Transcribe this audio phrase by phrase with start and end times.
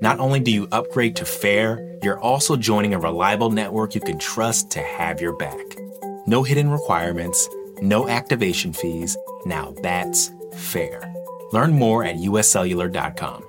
[0.00, 4.18] not only do you upgrade to fair, you're also joining a reliable network you can
[4.18, 5.76] trust to have your back.
[6.26, 7.48] No hidden requirements,
[7.80, 9.16] no activation fees.
[9.46, 11.12] Now that's fair.
[11.52, 13.44] Learn more at uscellular.com.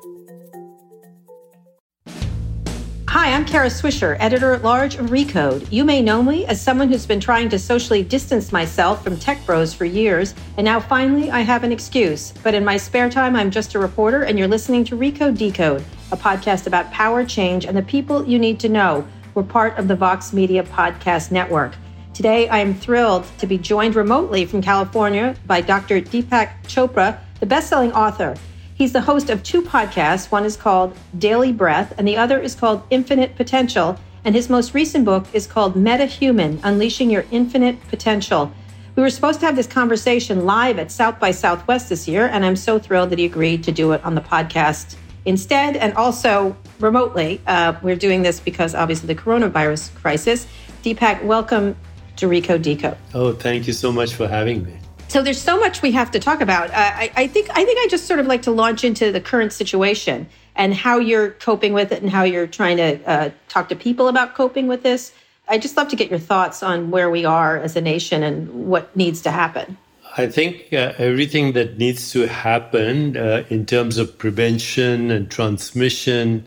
[3.15, 5.71] Hi, I'm Kara Swisher, editor at large of Recode.
[5.71, 9.45] You may know me as someone who's been trying to socially distance myself from tech
[9.45, 12.33] bros for years, and now finally I have an excuse.
[12.43, 15.85] But in my spare time, I'm just a reporter, and you're listening to Recode Decode,
[16.11, 19.07] a podcast about power, change, and the people you need to know.
[19.33, 21.73] We're part of the Vox Media Podcast Network.
[22.13, 25.99] Today, I am thrilled to be joined remotely from California by Dr.
[25.99, 28.35] Deepak Chopra, the best-selling author.
[28.75, 30.31] He's the host of two podcasts.
[30.31, 33.99] One is called Daily Breath, and the other is called Infinite Potential.
[34.23, 38.51] And his most recent book is called Metahuman Unleashing Your Infinite Potential.
[38.95, 42.45] We were supposed to have this conversation live at South by Southwest this year, and
[42.45, 44.95] I'm so thrilled that he agreed to do it on the podcast
[45.25, 47.41] instead and also remotely.
[47.47, 50.47] Uh, we're doing this because obviously the coronavirus crisis.
[50.83, 51.75] Deepak, welcome
[52.17, 52.97] to Recode Decode.
[53.13, 54.77] Oh, thank you so much for having me.
[55.07, 56.69] So there's so much we have to talk about.
[56.69, 59.21] Uh, I, I, think I think I just sort of like to launch into the
[59.21, 63.69] current situation and how you're coping with it and how you're trying to uh, talk
[63.69, 65.13] to people about coping with this.
[65.47, 68.67] I just love to get your thoughts on where we are as a nation and
[68.67, 69.77] what needs to happen.
[70.17, 76.45] I think uh, everything that needs to happen uh, in terms of prevention and transmission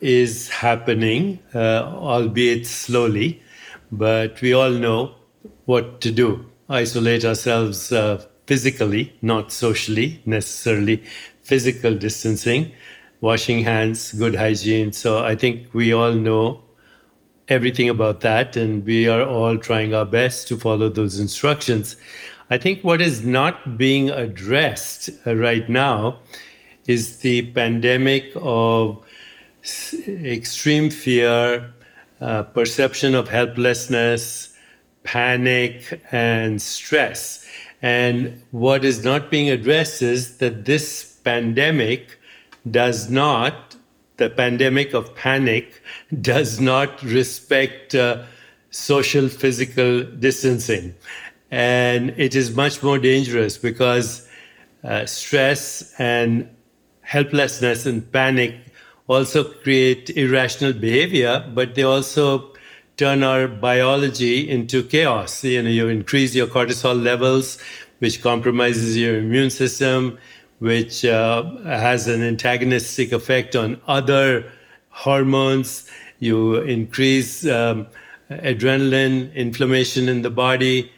[0.00, 3.40] is happening, uh, albeit slowly.
[3.92, 5.14] But we all know
[5.66, 11.00] what to do isolate ourselves uh, physically, not socially necessarily,
[11.44, 12.72] physical distancing,
[13.20, 14.92] washing hands, good hygiene.
[14.92, 16.60] So I think we all know
[17.46, 21.94] everything about that, and we are all trying our best to follow those instructions.
[22.48, 26.20] I think what is not being addressed uh, right now
[26.86, 29.04] is the pandemic of
[30.06, 31.72] extreme fear,
[32.20, 34.54] uh, perception of helplessness,
[35.02, 37.44] panic, and stress.
[37.82, 42.18] And what is not being addressed is that this pandemic
[42.70, 43.74] does not,
[44.18, 45.82] the pandemic of panic,
[46.20, 48.22] does not respect uh,
[48.70, 50.94] social physical distancing.
[51.50, 54.28] And it is much more dangerous because
[54.82, 56.48] uh, stress and
[57.02, 58.54] helplessness and panic
[59.08, 62.52] also create irrational behavior, but they also
[62.96, 65.44] turn our biology into chaos.
[65.44, 67.58] You know, you increase your cortisol levels,
[67.98, 70.18] which compromises your immune system,
[70.58, 74.50] which uh, has an antagonistic effect on other
[74.90, 75.88] hormones.
[76.18, 77.86] You increase um,
[78.30, 80.90] adrenaline, inflammation in the body.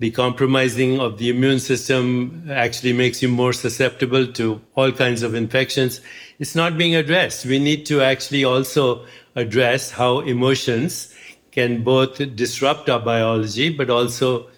[0.00, 5.34] The compromising of the immune system actually makes you more susceptible to all kinds of
[5.34, 6.00] infections
[6.38, 7.46] it's not being addressed.
[7.46, 9.06] We need to actually also
[9.36, 11.14] address how emotions
[11.52, 14.48] can both disrupt our biology, but also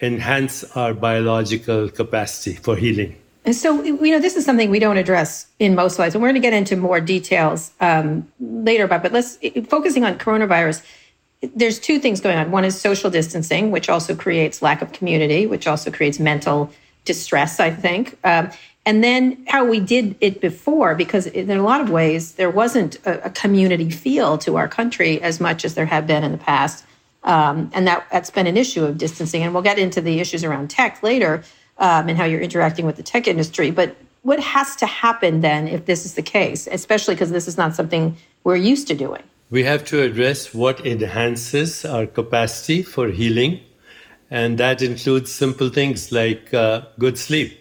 [0.00, 3.16] enhance our biological capacity for healing.
[3.44, 6.28] And so, you know, this is something we don't address in most slides, and we're
[6.28, 9.02] going to get into more details um, later about.
[9.02, 9.38] But let's
[9.68, 10.82] focusing on coronavirus.
[11.40, 12.50] There's two things going on.
[12.50, 16.70] One is social distancing, which also creates lack of community, which also creates mental
[17.04, 17.60] distress.
[17.60, 18.50] I think, um,
[18.84, 22.96] and then how we did it before, because in a lot of ways there wasn't
[23.04, 26.38] a, a community feel to our country as much as there have been in the
[26.38, 26.84] past.
[27.22, 29.42] Um, and that, that's been an issue of distancing.
[29.42, 31.42] And we'll get into the issues around tech later
[31.76, 33.70] um, and how you're interacting with the tech industry.
[33.70, 37.58] But what has to happen then if this is the case, especially because this is
[37.58, 39.22] not something we're used to doing?
[39.50, 43.60] We have to address what enhances our capacity for healing.
[44.30, 47.58] And that includes simple things like uh, good sleep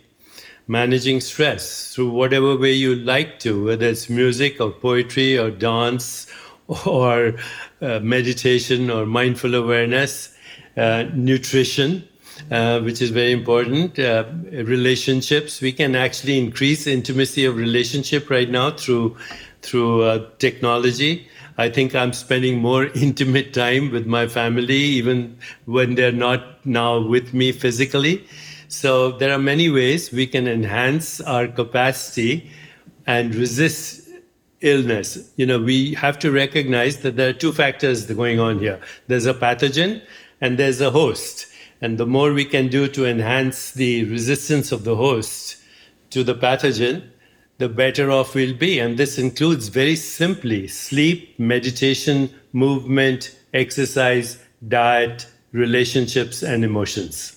[0.70, 6.28] managing stress through whatever way you like to, whether it's music or poetry or dance
[6.86, 7.36] or
[7.82, 10.36] uh, meditation or mindful awareness.
[10.78, 12.08] uh, nutrition,
[12.52, 13.98] uh, which is very important.
[13.98, 19.18] Uh, relationships, we can actually increase intimacy of relationship right now through
[19.64, 21.28] through uh, technology.
[21.58, 27.00] I think I'm spending more intimate time with my family, even when they're not now
[27.00, 28.26] with me physically.
[28.68, 32.52] So there are many ways we can enhance our capacity
[33.06, 34.08] and resist
[34.62, 35.32] illness.
[35.38, 38.80] You know, we have to recognize that there are two factors going on here.
[39.08, 40.02] There's a pathogen
[40.42, 41.48] and there's a host.
[41.82, 45.58] And the more we can do to enhance the resistance of the host
[46.10, 47.10] to the pathogen,
[47.58, 48.80] the better off we'll be.
[48.80, 57.34] And this includes very simply sleep, meditation, movement, exercise, diet, relationships, and emotions.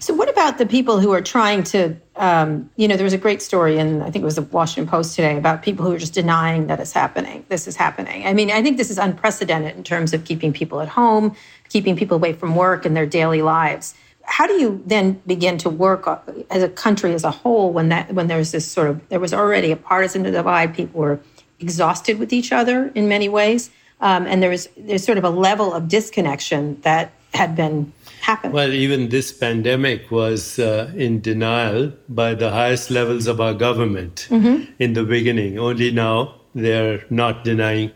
[0.00, 3.18] So, what about the people who are trying to, um, you know, there was a
[3.18, 5.98] great story in, I think it was the Washington Post today about people who are
[5.98, 7.44] just denying that it's happening.
[7.48, 8.26] This is happening.
[8.26, 11.36] I mean, I think this is unprecedented in terms of keeping people at home,
[11.68, 13.94] keeping people away from work and their daily lives.
[14.30, 16.18] How do you then begin to work uh,
[16.50, 19.34] as a country as a whole when that when there's this sort of there was
[19.34, 21.20] already a partisan divide, people were
[21.58, 25.30] exhausted with each other in many ways, um, and there was there's sort of a
[25.30, 28.52] level of disconnection that had been happened.
[28.52, 34.26] Well, even this pandemic was uh, in denial by the highest levels of our government
[34.30, 34.70] mm-hmm.
[34.78, 35.58] in the beginning.
[35.58, 37.92] Only now they're not denying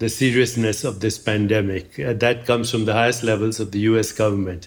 [0.00, 2.00] the seriousness of this pandemic.
[2.00, 4.66] Uh, that comes from the highest levels of the US government.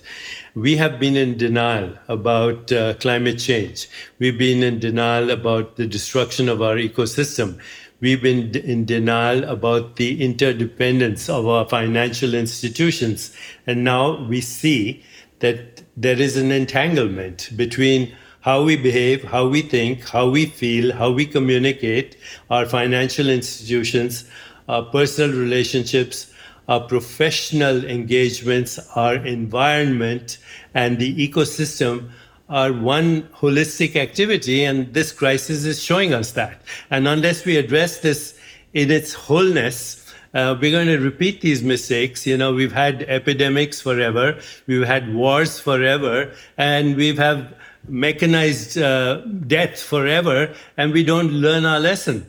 [0.53, 3.89] We have been in denial about uh, climate change.
[4.19, 7.59] We've been in denial about the destruction of our ecosystem.
[7.99, 13.35] We've been in denial about the interdependence of our financial institutions.
[13.65, 15.03] And now we see
[15.39, 20.93] that there is an entanglement between how we behave, how we think, how we feel,
[20.93, 22.17] how we communicate,
[22.49, 24.25] our financial institutions,
[24.67, 26.31] our personal relationships,
[26.67, 30.37] our professional engagements, our environment,
[30.73, 32.09] and the ecosystem
[32.49, 36.61] are one holistic activity, and this crisis is showing us that.
[36.89, 38.37] And unless we address this
[38.73, 42.25] in its wholeness, uh, we're going to repeat these mistakes.
[42.25, 47.55] You know, we've had epidemics forever, we've had wars forever, and we've had
[47.87, 49.17] mechanized uh,
[49.47, 52.25] death forever, and we don't learn our lesson.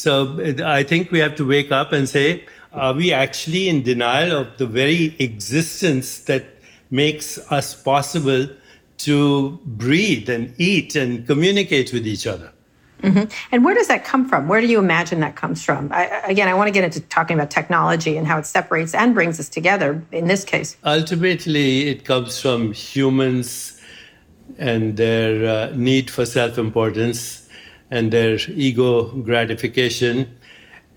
[0.00, 4.32] So I think we have to wake up and say, are we actually in denial
[4.42, 6.44] of the very existence that
[6.90, 8.48] makes us possible
[8.98, 12.52] to breathe and eat and communicate with each other.
[13.02, 13.32] Mm-hmm.
[13.50, 14.46] And where does that come from?
[14.46, 15.90] Where do you imagine that comes from?
[15.90, 19.14] I, again, I want to get into talking about technology and how it separates and
[19.14, 20.76] brings us together in this case.
[20.84, 23.80] Ultimately, it comes from humans
[24.58, 27.39] and their uh, need for self importance
[27.90, 30.36] and their ego gratification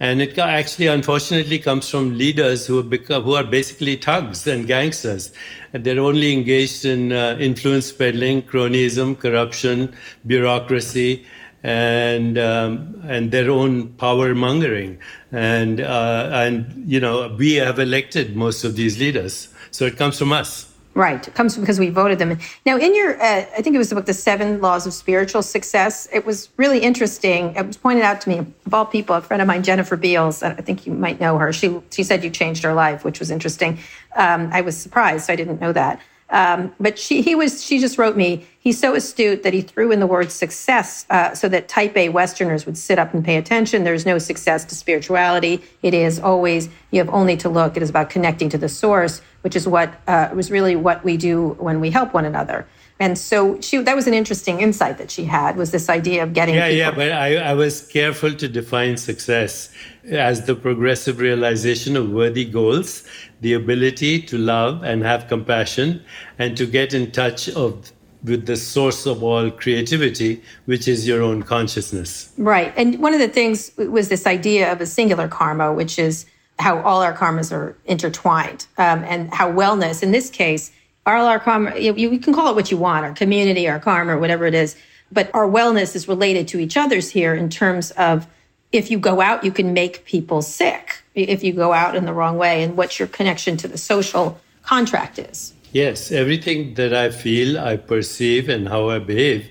[0.03, 5.31] and it actually, unfortunately, comes from leaders who, become, who are basically thugs and gangsters.
[5.71, 9.95] And they're only engaged in uh, influence peddling, cronyism, corruption,
[10.27, 11.25] bureaucracy,
[11.63, 14.99] and um, and their own power mongering.
[15.31, 20.19] And uh, and you know, we have elected most of these leaders, so it comes
[20.19, 20.72] from us.
[20.95, 21.27] Right.
[21.27, 22.37] It comes because we voted them.
[22.67, 25.41] Now, in your, uh, I think it was the book, The Seven Laws of Spiritual
[25.41, 27.55] Success, it was really interesting.
[27.55, 30.43] It was pointed out to me, of all people, a friend of mine, Jennifer Beals,
[30.43, 31.51] I think you might know her.
[31.51, 33.79] She, she said you changed her life, which was interesting.
[34.15, 35.31] Um, I was surprised.
[35.31, 35.99] I didn't know that.
[36.33, 39.91] Um, but she, he was, she just wrote me, he's so astute that he threw
[39.91, 43.37] in the word success uh, so that type A Westerners would sit up and pay
[43.37, 43.83] attention.
[43.83, 45.61] There's no success to spirituality.
[45.83, 47.77] It is always, you have only to look.
[47.77, 51.17] It is about connecting to the source, which is what uh, was really what we
[51.17, 52.65] do when we help one another.
[53.03, 56.31] And so she, that was an interesting insight that she had was this idea of
[56.31, 56.55] getting.
[56.55, 59.73] Yeah, people- yeah, but I, I was careful to define success
[60.07, 63.03] as the progressive realization of worthy goals,
[63.41, 66.01] the ability to love and have compassion,
[66.39, 67.91] and to get in touch of
[68.23, 72.31] with the source of all creativity, which is your own consciousness.
[72.37, 72.73] Right.
[72.77, 76.25] And one of the things was this idea of a singular karma, which is
[76.57, 80.71] how all our karmas are intertwined, um, and how wellness, in this case,
[81.05, 84.19] our karma, you, you can call it what you want, our community, our karma, or
[84.19, 84.75] whatever it is,
[85.11, 88.27] but our wellness is related to each other's here in terms of
[88.71, 92.13] if you go out, you can make people sick if you go out in the
[92.13, 95.53] wrong way and what your connection to the social contract is.
[95.71, 99.47] Yes, everything that I feel, I perceive, and how I behave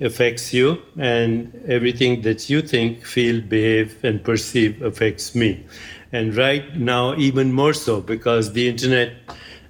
[0.00, 5.64] affects you, and everything that you think, feel, behave, and perceive affects me.
[6.12, 9.12] And right now, even more so, because the internet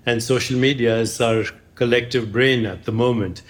[0.08, 3.42] and social media is our collective brain at the moment.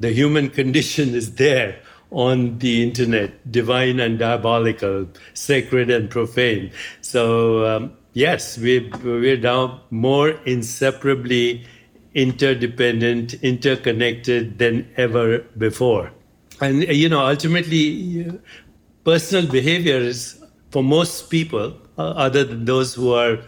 [0.00, 1.78] The human condition is there
[2.10, 6.70] on the internet, divine and diabolical, sacred and profane.
[7.00, 11.66] So, um, yes, we, we're now more inseparably
[12.14, 16.12] interdependent, interconnected than ever before.
[16.60, 18.40] And, you know, ultimately,
[19.04, 23.38] personal behaviors for most people, uh, other than those who are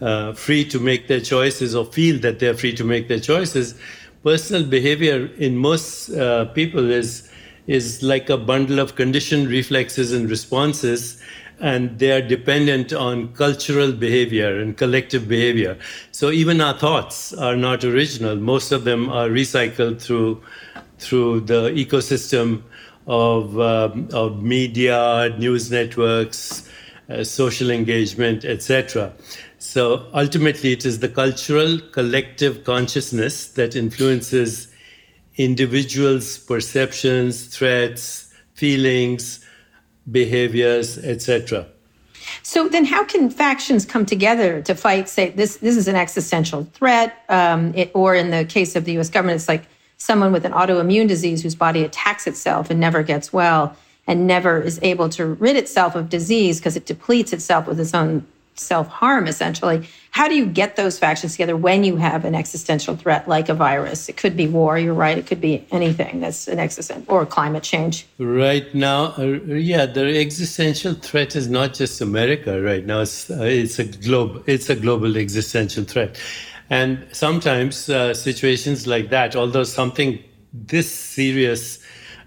[0.00, 3.74] uh, free to make their choices or feel that they're free to make their choices,
[4.22, 7.30] personal behavior in most uh, people is
[7.66, 11.20] is like a bundle of conditioned reflexes and responses
[11.60, 15.76] and they are dependent on cultural behavior and collective behavior.
[16.12, 18.36] So even our thoughts are not original.
[18.36, 20.42] Most of them are recycled through
[20.98, 22.62] through the ecosystem
[23.06, 26.68] of um, of media, news networks,
[27.08, 29.12] uh, social engagement, etc.
[29.76, 34.68] So ultimately, it is the cultural collective consciousness that influences
[35.36, 39.44] individuals' perceptions, threats, feelings,
[40.10, 41.66] behaviors, etc.
[42.42, 45.10] So then, how can factions come together to fight?
[45.10, 48.92] Say this this is an existential threat, um, it, or in the case of the
[48.92, 49.10] U.S.
[49.10, 49.64] government, it's like
[49.98, 54.58] someone with an autoimmune disease whose body attacks itself and never gets well, and never
[54.58, 58.88] is able to rid itself of disease because it depletes itself with its own self
[58.88, 59.88] harm, essentially.
[60.10, 63.54] How do you get those factions together when you have an existential threat like a
[63.54, 64.08] virus?
[64.08, 65.18] It could be war, you're right.
[65.18, 68.06] It could be anything that's an existential or climate change.
[68.18, 73.00] Right now, uh, yeah, the existential threat is not just America right now.
[73.00, 76.18] It's, uh, it's, a, globe, it's a global existential threat.
[76.70, 80.22] And sometimes uh, situations like that, although something
[80.52, 81.78] this serious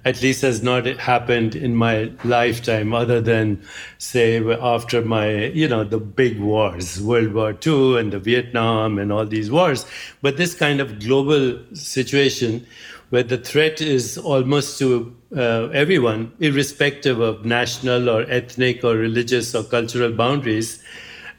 [0.06, 3.62] at least has not happened in my lifetime other than
[3.98, 9.12] say after my you know the big wars world war ii and the vietnam and
[9.12, 9.86] all these wars.
[10.22, 12.66] But this kind of global situation
[13.10, 19.54] where the threat is almost to uh, everyone irrespective of national or ethnic or religious
[19.56, 20.84] or cultural boundaries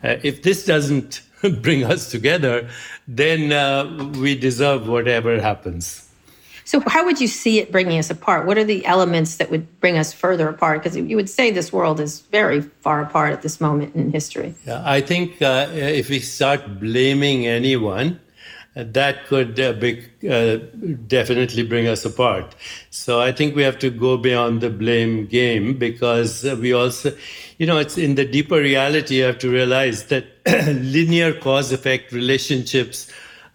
[0.02, 1.22] uh, if this doesn't
[1.62, 2.68] bring us together
[3.08, 6.09] then uh, we deserve whatever happens
[6.70, 8.46] so, how would you see it bringing us apart?
[8.46, 10.84] What are the elements that would bring us further apart?
[10.84, 14.54] Because you would say this world is very far apart at this moment in history.
[14.64, 18.20] Yeah, I think uh, if we start blaming anyone,
[18.76, 20.58] that could uh, be, uh,
[21.08, 22.54] definitely bring us apart.
[22.90, 27.16] So I think we have to go beyond the blame game because we also,
[27.58, 29.16] you know, it's in the deeper reality.
[29.16, 33.10] You have to realize that linear cause effect relationships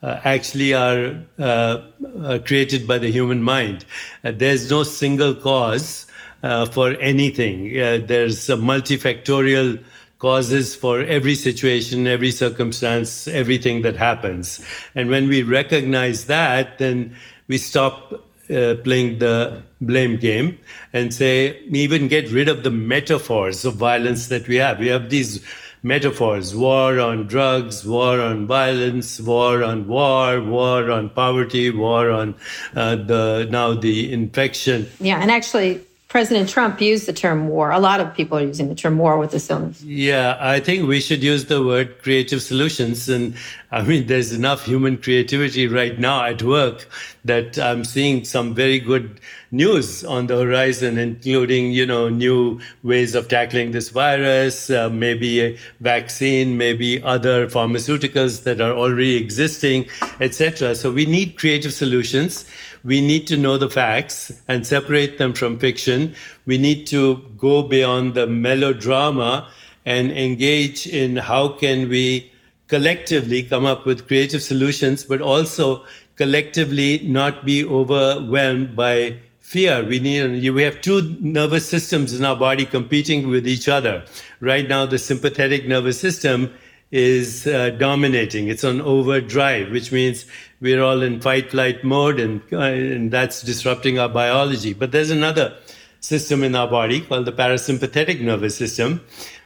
[0.05, 1.81] uh, actually are, uh,
[2.23, 3.83] are, created by the human mind.
[4.23, 6.05] Uh, there's no single cause
[6.43, 7.71] uh, for anything.
[7.71, 9.83] Uh, there's multifactorial
[10.19, 14.63] causes for every situation, every circumstance, everything that happens.
[14.93, 17.15] And when we recognize that, then
[17.47, 18.13] we stop
[18.47, 20.59] uh, playing the blame game
[20.93, 24.77] and say, even get rid of the metaphors of violence that we have.
[24.77, 25.43] We have these
[25.85, 32.33] metaphors war on drugs, war on violence, war on war, war on poverty, war on
[32.75, 34.89] uh, the now the infection.
[34.99, 37.71] Yeah, and actually, President Trump used the term war.
[37.71, 39.83] A lot of people are using the term war with this illness.
[39.83, 43.09] Yeah, I think we should use the word creative solutions.
[43.09, 43.35] And
[43.71, 46.87] I mean, there's enough human creativity right now at work
[47.25, 49.19] that I'm seeing some very good
[49.51, 55.41] news on the horizon, including, you know, new ways of tackling this virus, uh, maybe
[55.41, 59.87] a vaccine, maybe other pharmaceuticals that are already existing,
[60.19, 60.75] etc.
[60.75, 62.45] So we need creative solutions
[62.85, 66.13] we need to know the facts and separate them from fiction.
[66.45, 69.49] We need to go beyond the melodrama
[69.85, 72.31] and engage in how can we
[72.67, 75.83] collectively come up with creative solutions, but also
[76.15, 79.83] collectively not be overwhelmed by fear.
[79.83, 84.05] We need, we have two nervous systems in our body competing with each other.
[84.39, 86.53] Right now, the sympathetic nervous system
[86.91, 88.47] is uh, dominating.
[88.47, 90.25] It's on overdrive, which means
[90.61, 94.73] we're all in fight flight mode and, uh, and that's disrupting our biology.
[94.73, 95.57] But there's another
[95.99, 99.01] system in our body called the parasympathetic nervous system,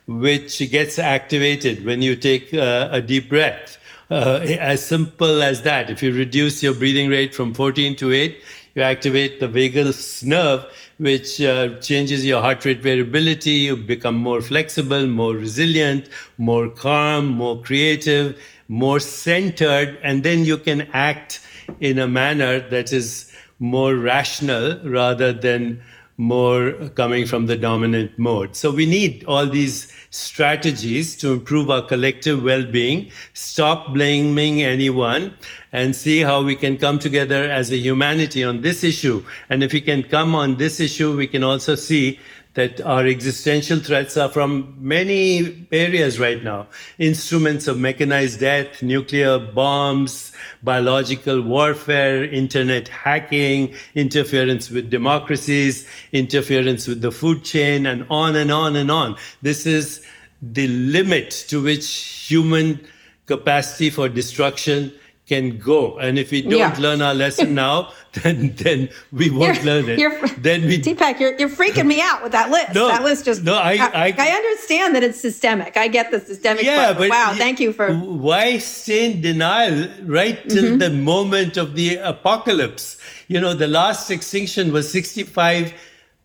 [0.08, 3.78] which gets activated when you take uh, a deep breath.
[4.12, 5.92] Uh, as simple as that.
[5.92, 8.42] If you reduce your breathing rate from 14 to 8,
[8.74, 10.66] you activate the vagus nerve,
[10.98, 13.52] which uh, changes your heart rate variability.
[13.52, 18.36] You become more flexible, more resilient, more calm, more creative,
[18.70, 21.42] more centered, and then you can act
[21.82, 25.82] in a manner that is more rational rather than
[26.18, 28.54] more coming from the dominant mode.
[28.54, 35.34] So we need all these strategies to improve our collective well-being, stop blaming anyone,
[35.72, 39.24] and see how we can come together as a humanity on this issue.
[39.50, 42.20] And if we can come on this issue, we can also see
[42.56, 49.38] that our existential threats are from many areas right now instruments of mechanized death, nuclear
[49.38, 50.32] bombs,
[50.64, 58.52] biological warfare, internet hacking, interference with democracies, interference with the food chain, and on and
[58.52, 59.16] on and on.
[59.42, 60.04] This is
[60.42, 61.88] the limit to which
[62.28, 62.86] human
[63.26, 64.92] capacity for destruction
[65.30, 65.98] can go.
[66.00, 66.76] And if we don't yeah.
[66.80, 67.94] learn our lesson now,
[68.24, 70.44] then then we won't you're, learn it.
[70.44, 72.74] then we Deepak, you're you're freaking me out with that list.
[72.74, 73.56] No, that list just no.
[73.56, 75.78] I, I, I understand that it's systemic.
[75.78, 76.64] I get the systemic.
[76.66, 77.34] Yeah, but wow.
[77.38, 80.78] Thank you for why stay in denial right till mm-hmm.
[80.80, 82.98] the moment of the apocalypse.
[83.28, 85.74] You know, the last extinction was 65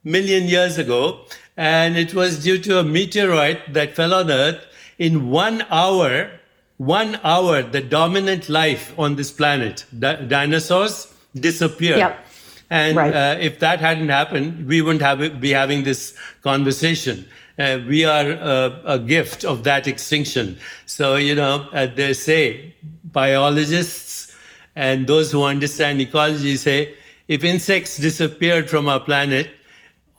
[0.04, 4.64] million years ago, and it was due to a meteorite that fell on Earth
[4.98, 6.30] in one hour
[6.78, 11.98] one hour, the dominant life on this planet, di- dinosaurs, disappeared.
[11.98, 12.26] Yep.
[12.70, 13.14] And right.
[13.14, 17.26] uh, if that hadn't happened, we wouldn't have, be having this conversation.
[17.58, 20.58] Uh, we are uh, a gift of that extinction.
[20.86, 24.34] So, you know, uh, they say, biologists
[24.74, 26.94] and those who understand ecology say,
[27.28, 29.50] if insects disappeared from our planet,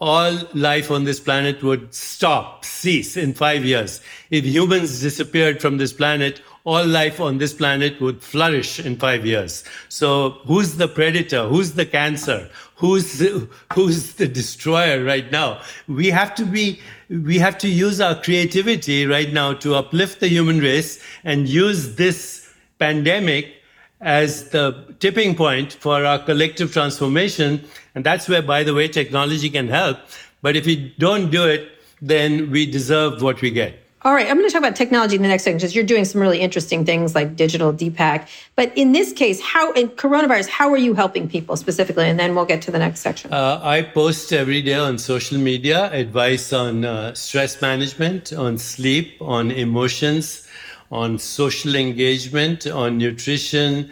[0.06, 4.02] all life on this planet would stop, cease in five years.
[4.30, 9.26] If humans disappeared from this planet, all life on this planet would flourish in five
[9.26, 9.64] years.
[9.90, 11.48] So who's the predator?
[11.48, 12.48] Who's the cancer?
[12.76, 15.62] Who's the, who's the destroyer right now?
[15.88, 20.28] We have to be, we have to use our creativity right now to uplift the
[20.28, 22.48] human race and use this
[22.78, 23.56] pandemic
[24.02, 27.66] as the tipping point for our collective transformation.
[27.96, 29.98] And that's where, by the way, technology can help.
[30.42, 31.72] But if we don't do it,
[32.02, 33.80] then we deserve what we get.
[34.06, 36.06] All right, I'm going to talk about technology in the next section because you're doing
[36.06, 38.28] some really interesting things like digital Deepak.
[38.56, 42.08] But in this case, how in coronavirus, how are you helping people specifically?
[42.08, 43.34] And then we'll get to the next section.
[43.34, 49.20] Uh, I post every day on social media advice on uh, stress management, on sleep,
[49.22, 50.48] on emotions,
[50.92, 53.90] on social engagement, on nutrition,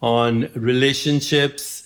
[0.00, 1.81] on relationships,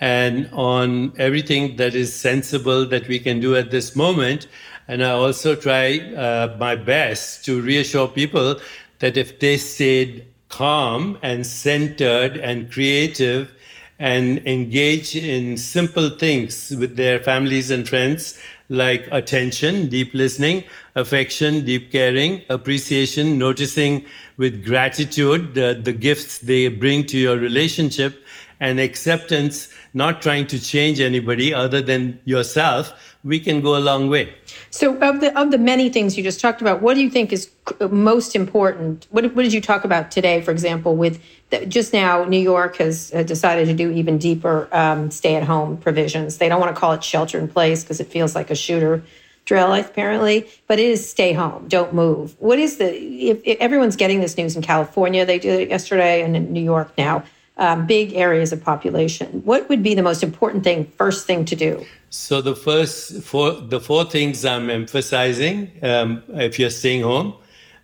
[0.00, 4.46] and on everything that is sensible that we can do at this moment.
[4.88, 8.60] And I also try uh, my best to reassure people
[8.98, 13.52] that if they stayed calm and centered and creative
[13.98, 20.64] and engage in simple things with their families and friends like attention, deep listening,
[20.96, 24.04] affection, deep caring, appreciation, noticing
[24.36, 28.22] with gratitude the, the gifts they bring to your relationship,
[28.60, 32.92] and acceptance, not trying to change anybody other than yourself,
[33.24, 34.32] we can go a long way.
[34.68, 37.32] So, of the of the many things you just talked about, what do you think
[37.32, 37.50] is
[37.90, 39.06] most important?
[39.10, 40.96] What, what did you talk about today, for example?
[40.96, 46.36] With the, just now, New York has decided to do even deeper um, stay-at-home provisions.
[46.36, 49.02] They don't want to call it shelter in place because it feels like a shooter
[49.46, 52.36] drill, apparently, but it is stay home, don't move.
[52.38, 52.94] What is the?
[52.94, 56.62] If, if everyone's getting this news in California, they did it yesterday, and in New
[56.62, 57.24] York now
[57.56, 59.42] um, big areas of population.
[59.44, 61.84] What would be the most important thing, first thing to do?
[62.10, 67.34] So the first four, the four things I'm emphasizing, um, if you're staying home,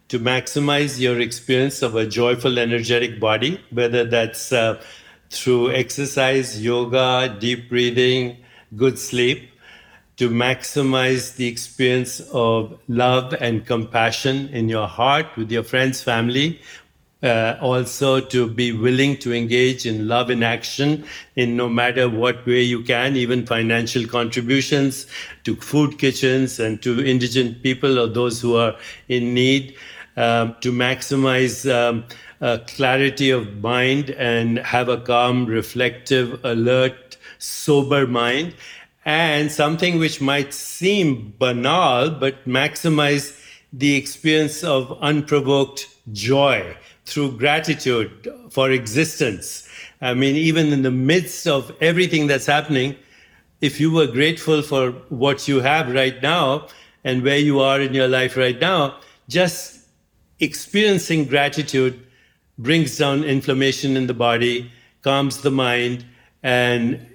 [0.09, 4.81] to maximize your experience of a joyful, energetic body, whether that's uh,
[5.31, 8.37] through exercise, yoga, deep breathing,
[8.77, 9.49] good sleep,
[10.17, 16.61] to maximize the experience of love and compassion in your heart with your friends, family,
[17.23, 21.05] uh, also to be willing to engage in love in action
[21.37, 25.07] in no matter what way you can, even financial contributions
[25.45, 28.77] to food kitchens and to indigent people or those who are
[29.09, 29.75] in need,
[30.17, 32.05] um, to maximize um,
[32.41, 38.55] uh, clarity of mind and have a calm, reflective, alert, sober mind.
[39.05, 43.39] And something which might seem banal, but maximize
[43.73, 49.69] the experience of unprovoked joy through gratitude for existence.
[50.01, 52.97] I mean, even in the midst of everything that's happening,
[53.61, 56.69] if you were grateful for what you have right now
[57.05, 59.87] and where you are in your life right now, just
[60.41, 62.05] experiencing gratitude
[62.59, 64.71] brings down inflammation in the body,
[65.03, 66.05] calms the mind,
[66.43, 67.07] and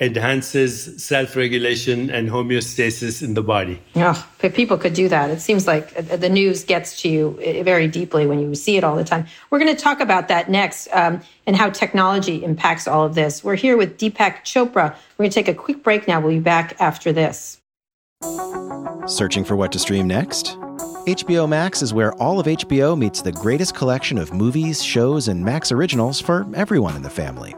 [0.00, 3.80] enhances self-regulation and homeostasis in the body.
[3.94, 7.38] Yeah, if people could do that, it seems like uh, the news gets to you
[7.38, 9.26] uh, very deeply when you see it all the time.
[9.50, 13.44] We're going to talk about that next um, and how technology impacts all of this.
[13.44, 14.96] We're here with Deepak Chopra.
[15.16, 16.20] We're going to take a quick break now.
[16.20, 17.60] We'll be back after this.
[19.06, 20.56] Searching for what to stream next?
[21.06, 25.44] HBO Max is where all of HBO meets the greatest collection of movies, shows, and
[25.44, 27.54] Max originals for everyone in the family.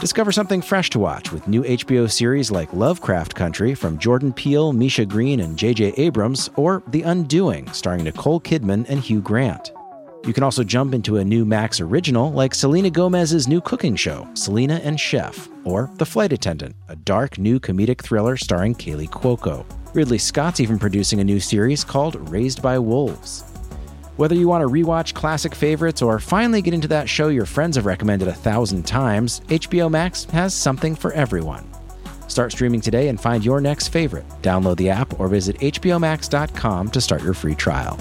[0.00, 4.72] Discover something fresh to watch with new HBO series like Lovecraft Country from Jordan Peele,
[4.72, 5.94] Misha Green, and J.J.
[5.96, 9.72] Abrams, or The Undoing, starring Nicole Kidman and Hugh Grant.
[10.26, 14.28] You can also jump into a new Max original like Selena Gomez's new cooking show,
[14.34, 19.64] Selena and Chef, or The Flight Attendant, a dark new comedic thriller starring Kaley Cuoco.
[19.94, 23.53] Ridley Scott's even producing a new series called Raised by Wolves.
[24.16, 27.74] Whether you want to rewatch classic favorites or finally get into that show your friends
[27.74, 31.68] have recommended a thousand times, HBO Max has something for everyone.
[32.28, 34.24] Start streaming today and find your next favorite.
[34.40, 37.98] Download the app or visit HBOMax.com to start your free trial.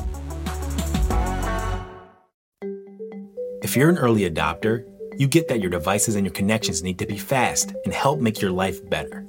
[3.63, 4.85] If you're an early adopter,
[5.17, 8.39] you get that your devices and your connections need to be fast and help make
[8.39, 9.25] your life better.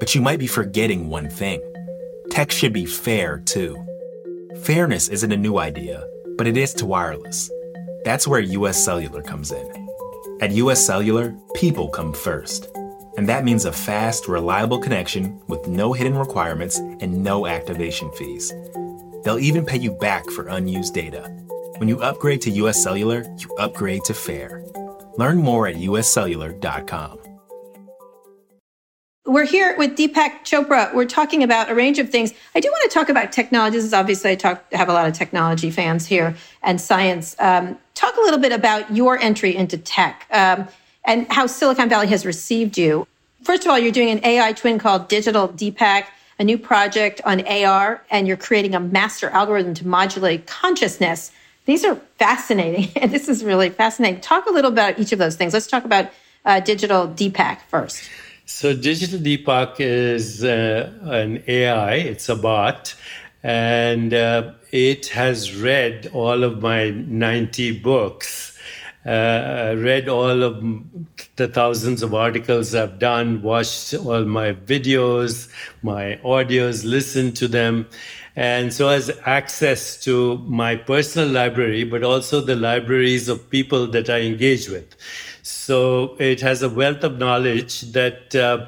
[0.00, 1.60] But you might be forgetting one thing
[2.30, 3.76] tech should be fair, too.
[4.62, 6.04] Fairness isn't a new idea,
[6.36, 7.50] but it is to wireless.
[8.04, 9.88] That's where US Cellular comes in.
[10.40, 12.68] At US Cellular, people come first.
[13.16, 18.52] And that means a fast, reliable connection with no hidden requirements and no activation fees.
[19.24, 21.22] They'll even pay you back for unused data.
[21.78, 24.62] When you upgrade to US Cellular, you upgrade to fair.
[25.16, 27.25] Learn more at uscellular.com.
[29.26, 30.94] We're here with Deepak Chopra.
[30.94, 32.32] We're talking about a range of things.
[32.54, 33.76] I do want to talk about technology.
[33.76, 37.34] This is obviously I talk have a lot of technology fans here and science.
[37.40, 40.68] Um, talk a little bit about your entry into tech um,
[41.04, 43.04] and how Silicon Valley has received you.
[43.42, 46.04] First of all, you're doing an AI twin called Digital Deepak,
[46.38, 51.32] a new project on AR, and you're creating a master algorithm to modulate consciousness.
[51.64, 54.20] These are fascinating, and this is really fascinating.
[54.20, 55.52] Talk a little about each of those things.
[55.52, 56.12] Let's talk about
[56.44, 58.08] uh, Digital Deepak first.
[58.48, 61.94] So Digital Deepak is uh, an AI.
[61.94, 62.94] It's a bot,
[63.42, 68.56] and uh, it has read all of my 90 books.
[69.04, 70.64] Uh, read all of
[71.34, 75.48] the thousands of articles I've done, watched all my videos,
[75.82, 77.88] my audios, listened to them,
[78.36, 84.08] and so has access to my personal library, but also the libraries of people that
[84.08, 84.94] I engage with.
[85.66, 88.66] So it has a wealth of knowledge that uh,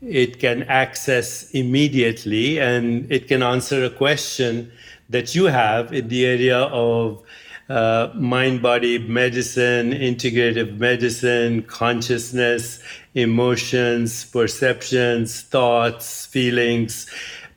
[0.00, 4.72] it can access immediately and it can answer a question
[5.10, 7.22] that you have in the area of
[7.68, 12.82] uh, mind body medicine, integrative medicine, consciousness,
[13.12, 17.10] emotions, perceptions, thoughts, feelings.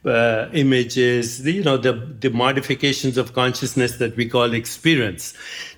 [0.04, 5.36] Uh, images, you know, the, the modifications of consciousness that we call experience.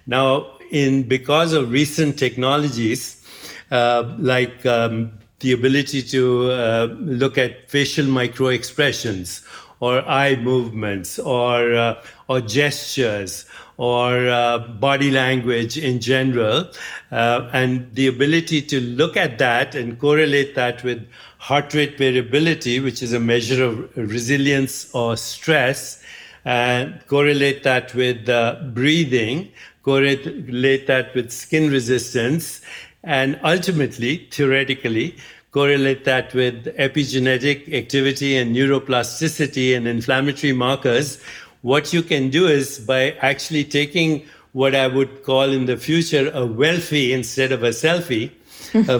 [0.07, 3.23] Now, in because of recent technologies
[3.71, 9.43] uh, like um, the ability to uh, look at facial micro expressions
[9.79, 13.45] or eye movements or uh, or gestures
[13.77, 16.69] or uh, body language in general
[17.11, 21.07] uh, and the ability to look at that and correlate that with
[21.37, 26.01] heart rate variability which is a measure of resilience or stress
[26.45, 29.51] and correlate that with uh, breathing
[29.83, 32.61] correlate that with skin resistance,
[33.03, 35.15] and ultimately, theoretically,
[35.51, 41.19] correlate that with epigenetic activity and neuroplasticity and inflammatory markers.
[41.61, 46.27] What you can do is by actually taking what I would call in the future
[46.29, 48.31] a wellfie instead of a selfie,
[48.73, 48.95] a,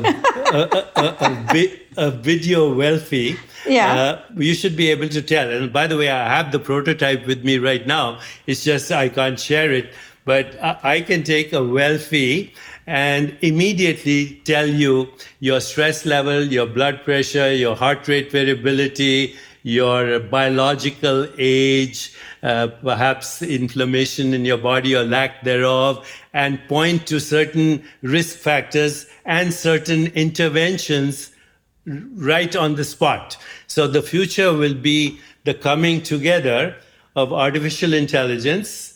[0.96, 1.28] a,
[1.98, 3.38] a, a, video wellfie.
[3.68, 3.94] Yeah.
[3.94, 5.50] Uh, you should be able to tell.
[5.50, 8.20] And by the way, I have the prototype with me right now.
[8.46, 9.92] It's just I can't share it
[10.26, 12.54] but I can take a wellfie
[12.88, 15.10] and immediately tell you
[15.40, 23.42] your stress level, your blood pressure, your heart rate variability, your biological age, uh, perhaps
[23.42, 30.08] inflammation in your body or lack thereof, and point to certain risk factors and certain
[30.08, 31.32] interventions
[31.86, 33.38] right on the spot.
[33.68, 36.76] So the future will be the coming together
[37.16, 38.93] of artificial intelligence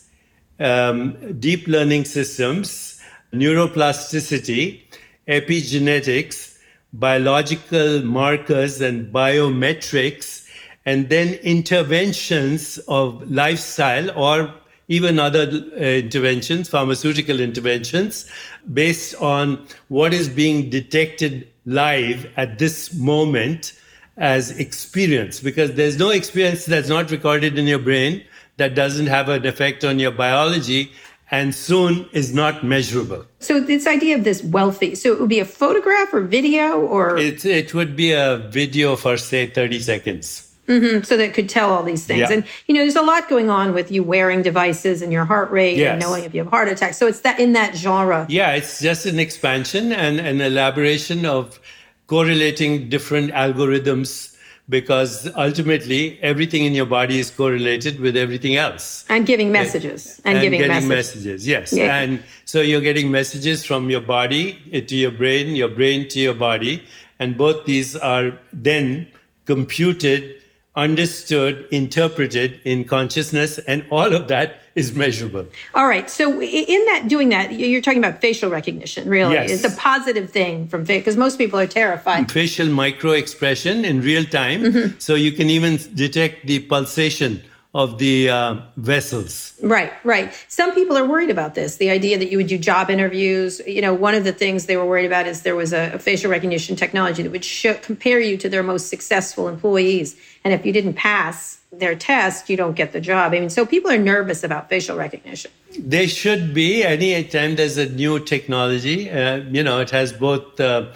[0.60, 3.00] um, deep learning systems,
[3.32, 4.82] neuroplasticity,
[5.26, 6.58] epigenetics,
[6.92, 10.46] biological markers and biometrics,
[10.86, 14.52] and then interventions of lifestyle or
[14.88, 18.30] even other uh, interventions, pharmaceutical interventions,
[18.72, 23.74] based on what is being detected live at this moment
[24.16, 28.24] as experience, because there's no experience that's not recorded in your brain
[28.58, 30.92] that doesn't have an effect on your biology
[31.30, 33.24] and soon is not measurable.
[33.38, 37.16] So this idea of this wellfie, so it would be a photograph or video or
[37.16, 40.44] it it would be a video for say 30 seconds.
[40.68, 42.20] Mm-hmm, so that could tell all these things.
[42.20, 42.32] Yeah.
[42.32, 45.50] And, you know, there's a lot going on with you wearing devices and your heart
[45.50, 46.98] rate and knowing if you have heart attacks.
[46.98, 48.26] So it's that in that genre.
[48.28, 51.58] Yeah, it's just an expansion and an elaboration of
[52.06, 54.27] correlating different algorithms
[54.68, 59.04] because ultimately everything in your body is correlated with everything else.
[59.08, 60.20] And giving messages.
[60.24, 61.24] And, giving getting messages.
[61.24, 61.46] messages.
[61.46, 61.72] Yes.
[61.72, 61.98] Yeah.
[61.98, 66.20] And so you're getting messages from your body eh, to your brain, your brain to
[66.20, 66.84] your body.
[67.18, 69.08] And both these are then
[69.46, 70.42] computed,
[70.76, 73.58] understood, interpreted in consciousness.
[73.58, 75.46] And all of that is measurable.
[75.74, 76.08] All right.
[76.08, 79.34] So in that doing that, you're talking about facial recognition, really.
[79.34, 79.50] Yes.
[79.50, 82.30] It's a positive thing from because most people are terrified.
[82.30, 84.62] facial micro expression in real time.
[84.62, 84.98] Mm-hmm.
[84.98, 87.42] So you can even detect the pulsation
[87.74, 89.52] of the uh, vessels.
[89.62, 90.32] Right, right.
[90.48, 91.76] Some people are worried about this.
[91.76, 93.60] The idea that you would do job interviews.
[93.66, 95.98] You know, one of the things they were worried about is there was a, a
[95.98, 100.64] facial recognition technology that would show, compare you to their most successful employees, and if
[100.64, 103.32] you didn't pass their test, you don't get the job.
[103.32, 105.50] I mean, so people are nervous about facial recognition.
[105.78, 109.10] They should be any time there's a new technology.
[109.10, 110.58] Uh, you know, it has both.
[110.60, 110.92] Uh,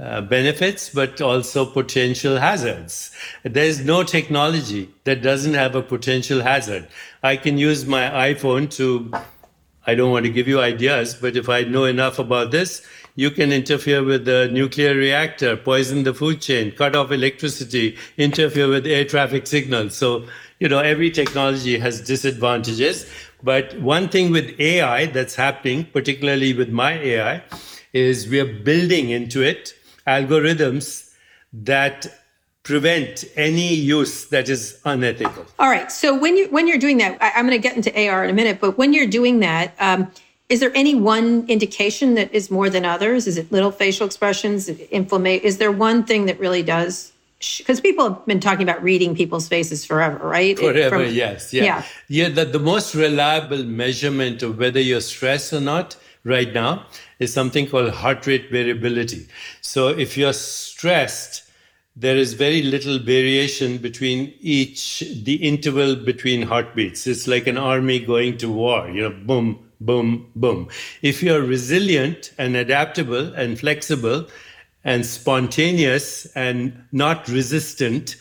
[0.00, 3.12] uh, benefits, but also potential hazards.
[3.44, 6.88] There's no technology that doesn't have a potential hazard.
[7.22, 9.12] I can use my iPhone to
[9.86, 13.30] I don't want to give you ideas, but if I know enough about this, you
[13.30, 18.86] can interfere with the nuclear reactor, poison the food chain, cut off electricity, interfere with
[18.86, 19.94] air traffic signals.
[19.96, 20.26] So,
[20.60, 23.10] you know, every technology has disadvantages.
[23.42, 27.42] But one thing with AI that's happening, particularly with my AI,
[27.92, 29.74] is we are building into it
[30.06, 31.10] algorithms
[31.52, 32.06] that
[32.62, 35.44] prevent any use that is unethical.
[35.58, 35.90] All right.
[35.90, 38.30] So when you when you're doing that, I, I'm going to get into AR in
[38.30, 38.60] a minute.
[38.60, 40.10] But when you're doing that, um,
[40.48, 43.26] is there any one indication that is more than others?
[43.26, 45.46] Is it little facial expressions, inflammation?
[45.46, 47.12] Is there one thing that really does?
[47.58, 50.58] Because people have been talking about reading people's faces forever, right?
[50.58, 51.52] Forever, From- yes.
[51.52, 51.64] Yeah.
[51.64, 51.84] Yeah.
[52.08, 56.86] Yeah, the, the most reliable measurement of whether you're stressed or not right now
[57.18, 59.26] is something called heart rate variability.
[59.60, 61.50] So if you're stressed,
[61.96, 67.06] there is very little variation between each, the interval between heartbeats.
[67.06, 70.68] It's like an army going to war, you know, boom, boom, boom.
[71.02, 74.26] If you're resilient and adaptable and flexible
[74.84, 78.16] and spontaneous and not resistant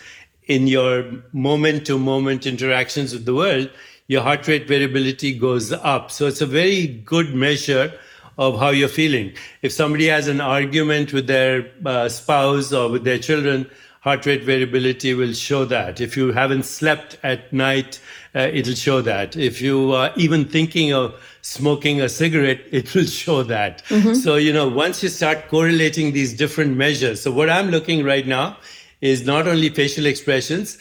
[0.45, 3.69] in your moment to moment interactions with the world,
[4.07, 6.11] your heart rate variability goes up.
[6.11, 7.93] So it's a very good measure
[8.37, 9.33] of how you're feeling.
[9.61, 13.69] If somebody has an argument with their uh, spouse or with their children,
[14.01, 16.01] heart rate variability will show that.
[16.01, 17.99] If you haven't slept at night,
[18.35, 19.37] uh, it'll show that.
[19.37, 21.13] If you are even thinking of
[21.51, 23.83] smoking a cigarette, it will show that.
[23.89, 24.13] Mm-hmm.
[24.13, 28.25] So, you know, once you start correlating these different measures, so what I'm looking right
[28.25, 28.57] now
[29.01, 30.77] is not only facial expressions,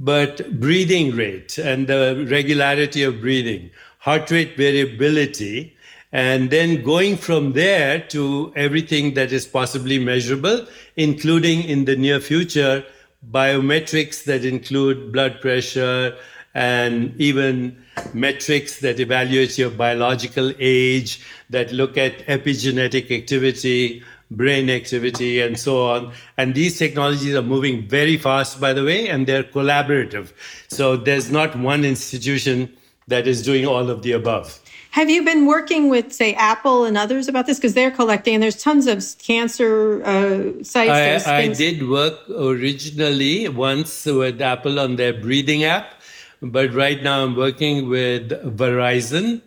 [0.00, 5.76] but breathing rate and the regularity of breathing, heart rate variability,
[6.10, 12.18] and then going from there to everything that is possibly measurable, including in the near
[12.18, 12.84] future,
[13.30, 16.16] biometrics that include blood pressure
[16.54, 17.76] and even
[18.14, 25.86] metrics that evaluate your biological age, that look at epigenetic activity, brain activity, and so
[25.86, 26.12] on.
[26.36, 30.32] And these technologies are moving very fast, by the way, and they're collaborative.
[30.68, 32.72] So there's not one institution
[33.06, 34.60] that is doing all of the above.
[34.90, 37.58] Have you been working with, say, Apple and others about this?
[37.58, 41.26] Because they're collecting, and there's tons of cancer uh, sites.
[41.26, 45.97] I, I did work originally once with Apple on their breathing app,
[46.42, 49.42] but right now I'm working with Verizon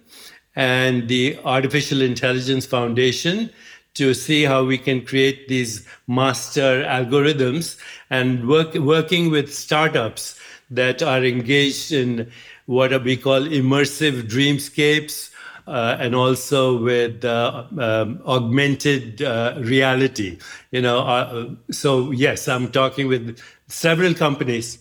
[0.56, 3.49] and the Artificial Intelligence Foundation
[3.93, 7.77] to see how we can create these master algorithms
[8.10, 12.32] and work, working with startups that are engaged in
[12.65, 15.32] what we call immersive dreamscapes
[15.67, 20.39] uh, and also with uh, um, augmented uh, reality.
[20.71, 24.80] You know, uh, so yes, I'm talking with several companies.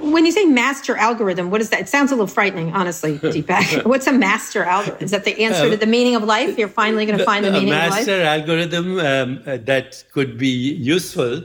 [0.00, 1.80] When you say master algorithm, what is that?
[1.80, 3.84] It sounds a little frightening, honestly, Deepak.
[3.84, 5.04] What's a master algorithm?
[5.04, 6.56] Is that the answer to the meaning of life?
[6.58, 8.06] You're finally going to find the meaning of life?
[8.06, 11.42] master algorithm um, that could be useful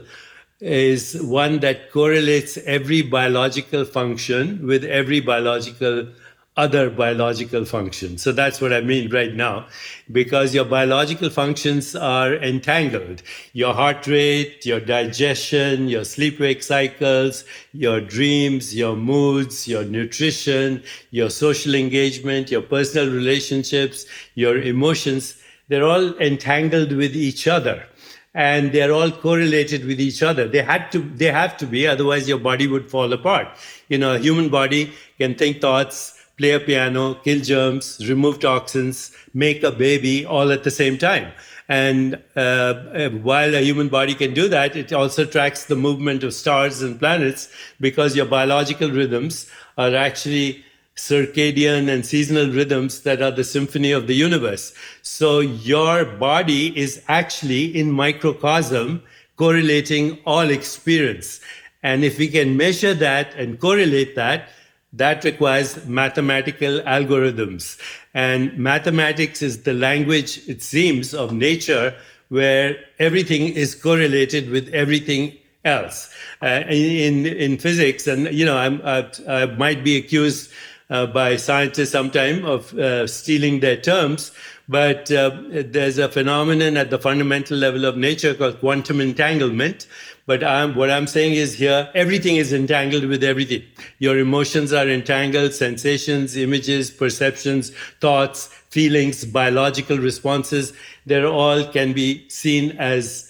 [0.60, 6.06] is one that correlates every biological function with every biological
[6.56, 8.22] other biological functions.
[8.22, 9.66] So that's what I mean right now,
[10.12, 13.22] because your biological functions are entangled.
[13.52, 20.82] Your heart rate, your digestion, your sleep wake cycles, your dreams, your moods, your nutrition,
[21.10, 25.36] your social engagement, your personal relationships, your emotions,
[25.68, 27.86] they're all entangled with each other.
[28.34, 30.46] and they're all correlated with each other.
[30.46, 33.48] They had to, they have to be, otherwise your body would fall apart.
[33.88, 39.14] You know, a human body can think thoughts, play a piano, kill germs, remove toxins,
[39.34, 41.30] make a baby all at the same time.
[41.68, 46.24] And uh, uh, while a human body can do that, it also tracks the movement
[46.24, 50.64] of stars and planets because your biological rhythms are actually
[50.96, 54.72] circadian and seasonal rhythms that are the symphony of the universe.
[55.02, 59.02] So your body is actually in microcosm
[59.36, 61.40] correlating all experience.
[61.82, 64.48] And if we can measure that and correlate that,
[64.92, 67.78] that requires mathematical algorithms.
[68.14, 71.94] And mathematics is the language, it seems, of nature
[72.28, 76.12] where everything is correlated with everything else.
[76.42, 78.80] Uh, in, in physics, and you know, I'm,
[79.28, 80.50] I, might be accused
[80.88, 84.32] uh, by scientists sometime of uh, stealing their terms,
[84.68, 89.86] but uh, there's a phenomenon at the fundamental level of nature called quantum entanglement,
[90.26, 93.62] but I'm, what I'm saying is here, everything is entangled with everything.
[93.98, 100.72] Your emotions are entangled, sensations, images, perceptions, thoughts, feelings, biological responses.
[101.06, 103.26] They're all can be seen as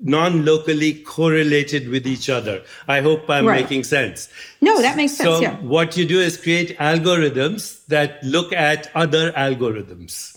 [0.00, 2.62] non-locally correlated with each other.
[2.88, 3.62] I hope I'm right.
[3.62, 4.28] making sense.
[4.60, 5.28] No, that makes sense.
[5.28, 5.56] So yeah.
[5.60, 10.33] what you do is create algorithms that look at other algorithms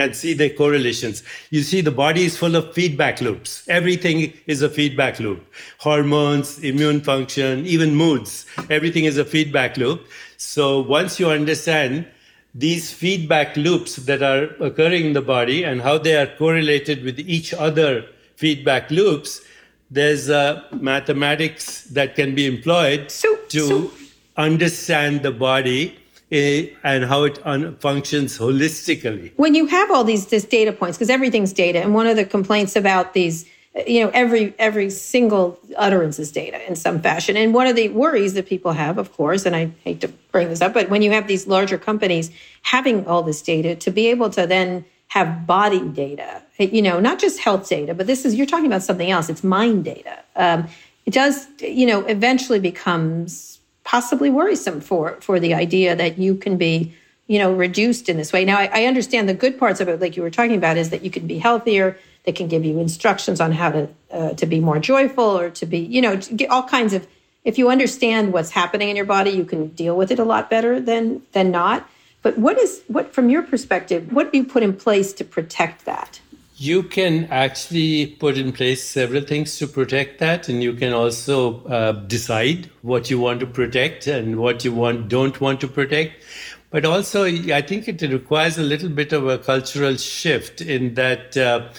[0.00, 1.22] and see the correlations.
[1.50, 3.68] You see, the body is full of feedback loops.
[3.68, 5.44] Everything is a feedback loop.
[5.78, 10.06] Hormones, immune function, even moods, everything is a feedback loop.
[10.36, 12.06] So once you understand
[12.54, 17.20] these feedback loops that are occurring in the body and how they are correlated with
[17.20, 18.04] each other
[18.36, 19.42] feedback loops,
[19.90, 23.90] there's uh, mathematics that can be employed so, to so-
[24.36, 25.99] understand the body
[26.30, 29.32] and how it un- functions holistically.
[29.36, 32.24] When you have all these, these data points, because everything's data, and one of the
[32.24, 33.46] complaints about these,
[33.86, 37.36] you know, every every single utterance is data in some fashion.
[37.36, 40.48] And one of the worries that people have, of course, and I hate to bring
[40.48, 42.30] this up, but when you have these larger companies
[42.62, 47.18] having all this data, to be able to then have body data, you know, not
[47.18, 49.28] just health data, but this is you're talking about something else.
[49.28, 50.18] It's mind data.
[50.36, 50.68] Um,
[51.06, 56.56] it does, you know, eventually becomes possibly worrisome for for the idea that you can
[56.56, 56.94] be
[57.26, 58.44] you know reduced in this way.
[58.44, 60.90] Now I, I, understand the good parts of it like you were talking about is
[60.90, 64.46] that you can be healthier they can give you instructions on how to uh, to
[64.46, 67.06] be more joyful or to be you know all kinds of
[67.44, 70.50] if you understand what's happening in your body you can deal with it a lot
[70.50, 71.88] better than than not.
[72.22, 75.84] But what is what from your perspective what do you put in place to protect
[75.86, 76.19] that
[76.60, 81.64] you can actually put in place several things to protect that and you can also
[81.64, 86.22] uh, decide what you want to protect and what you want don't want to protect.
[86.68, 91.34] But also i think it requires a little bit of a cultural shift in that
[91.36, 91.70] uh,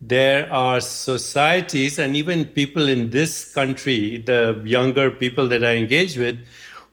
[0.00, 6.18] there are societies and even people in this country the younger people that i engage
[6.18, 6.36] with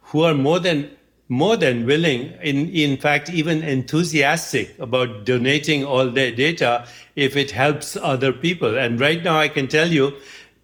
[0.01, 0.89] who are more than
[1.29, 7.51] more than willing, in, in fact, even enthusiastic about donating all their data if it
[7.51, 8.77] helps other people.
[8.77, 10.13] And right now, I can tell you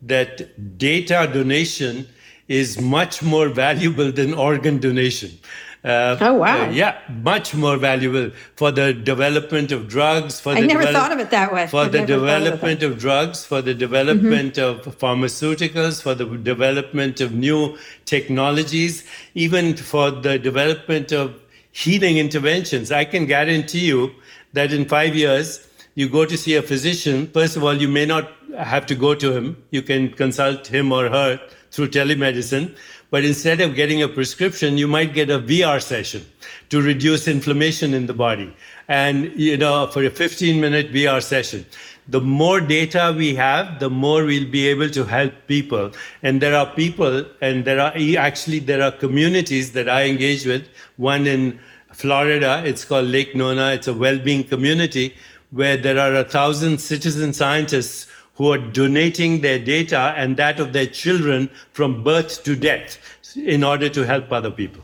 [0.02, 2.08] that data donation
[2.48, 5.32] is much more valuable than organ donation.
[5.81, 6.65] Uh, oh wow!
[6.65, 10.37] Uh, yeah, much more valuable for the development of drugs.
[10.37, 11.67] For I the never thought of it that way.
[11.67, 14.89] For I've the development of, of, drugs, for the development mm-hmm.
[14.89, 21.39] of pharmaceuticals, for the development of new technologies, even for the development of
[21.71, 22.91] healing interventions.
[22.91, 24.11] I can guarantee you
[24.51, 25.65] that in five years,
[25.95, 27.27] you go to see a physician.
[27.27, 29.63] First of all, you may not have to go to him.
[29.71, 31.39] You can consult him or her
[31.71, 32.75] through telemedicine
[33.12, 36.26] but instead of getting a prescription, you might get a VR session
[36.69, 38.54] to reduce inflammation in the body.
[38.88, 41.65] And, you know, for a 15 minute VR session,
[42.08, 45.91] the more data we have, the more we'll be able to help people.
[46.24, 50.67] And there are people, and there are actually, there are communities that I engage with.
[50.98, 51.60] One in
[51.93, 53.74] Florida, it's called Lake Nona.
[53.74, 55.15] It's a well-being community
[55.52, 58.08] where there are a thousand citizen scientists
[58.39, 62.97] who are donating their data and that of their children from birth to death
[63.36, 64.82] in order to help other people.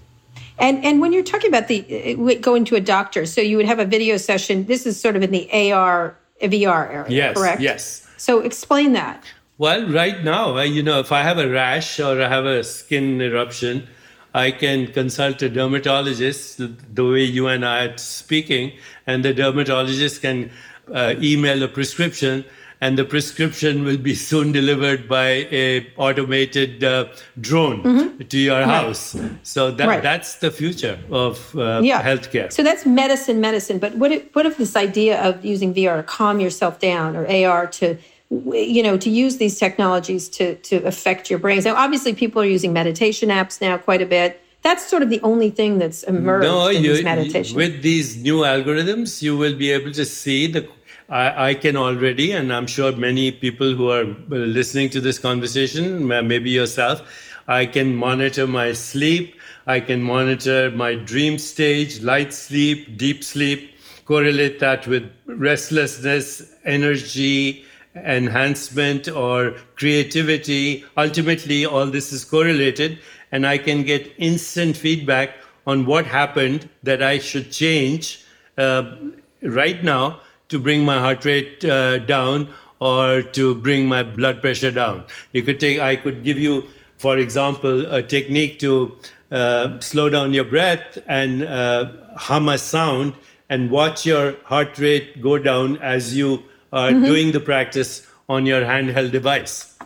[0.60, 1.80] And and when you're talking about the
[2.20, 4.65] uh, going to a doctor, so you would have a video session.
[4.65, 7.62] This is sort of in the AR VR area, yes, correct?
[7.62, 8.08] Yes.
[8.18, 9.24] So explain that.
[9.58, 13.22] Well, right now, you know, if I have a rash or I have a skin
[13.22, 13.88] eruption,
[14.34, 16.60] I can consult a dermatologist
[16.94, 18.73] the way you and I are speaking,
[19.08, 20.52] and the dermatologist can
[20.94, 22.44] uh, email a prescription
[22.86, 25.29] and the prescription will be soon delivered by
[25.63, 27.06] a automated uh,
[27.42, 28.23] drone mm-hmm.
[28.33, 29.17] to your house.
[29.42, 30.04] So that, right.
[30.04, 32.04] that's the future of uh, yeah.
[32.04, 32.52] healthcare.
[32.54, 33.79] So that's medicine, medicine.
[33.79, 37.23] But what if, what if this idea of using VR to calm yourself down or
[37.27, 37.98] AR to
[38.29, 42.52] you know to use these technologies to to affect your brains now obviously people are
[42.58, 46.48] using meditation apps now quite a bit that's sort of the only thing that's emerged
[46.48, 47.56] no, in you, these meditation.
[47.56, 50.67] With these new algorithms, you will be able to see the.
[51.10, 56.08] I, I, can already, and I'm sure many people who are listening to this conversation,
[56.08, 57.01] maybe yourself,
[57.47, 59.35] I can monitor my sleep.
[59.67, 63.75] I can monitor my dream stage, light sleep, deep sleep,
[64.06, 70.85] correlate that with restlessness, energy, enhancement, or creativity.
[70.97, 72.99] Ultimately, all this is correlated
[73.31, 75.35] and I can get instant feedback
[75.67, 78.23] on what happened that I should change
[78.58, 78.95] uh,
[79.41, 84.71] right now to bring my heart rate uh, down or to bring my blood pressure
[84.71, 85.04] down.
[85.31, 86.65] You could take, I could give you,
[86.98, 88.98] for example, a technique to
[89.31, 93.13] uh, slow down your breath and uh, hum a sound
[93.50, 96.43] and watch your heart rate go down as you
[96.73, 97.06] are mm-hmm.
[97.06, 99.77] doing the practice on your handheld device.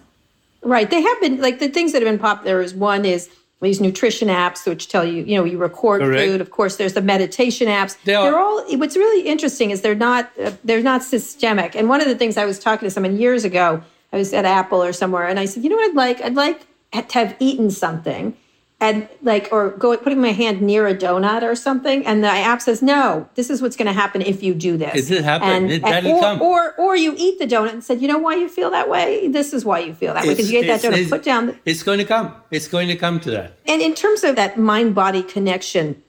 [0.62, 0.90] Right.
[0.90, 3.30] They have been like the things that have been popular is one is
[3.62, 6.24] these nutrition apps which tell you you know you record Correct.
[6.24, 6.42] food.
[6.42, 7.98] Of course there's the meditation apps.
[8.04, 11.76] They are, they're all what's really interesting is they're not uh, they're not systemic.
[11.76, 13.82] And one of the things i was talking to someone years ago
[14.14, 16.22] i was at apple or somewhere and i said you know what i'd like?
[16.22, 18.36] I'd like to have eaten something
[18.82, 22.62] and like or go putting my hand near a donut or something and the app
[22.62, 24.96] says no this is what's going to happen if you do this.
[24.96, 25.50] Is it happen.
[25.50, 26.42] And, it, and or, come.
[26.42, 29.28] or or you eat the donut and said you know why you feel that way?
[29.28, 30.30] This is why you feel that way.
[30.30, 32.36] Because you ate that donut put down the, it's going to come.
[32.52, 33.58] It's going to come to that.
[33.66, 36.02] And in terms of that mind body connection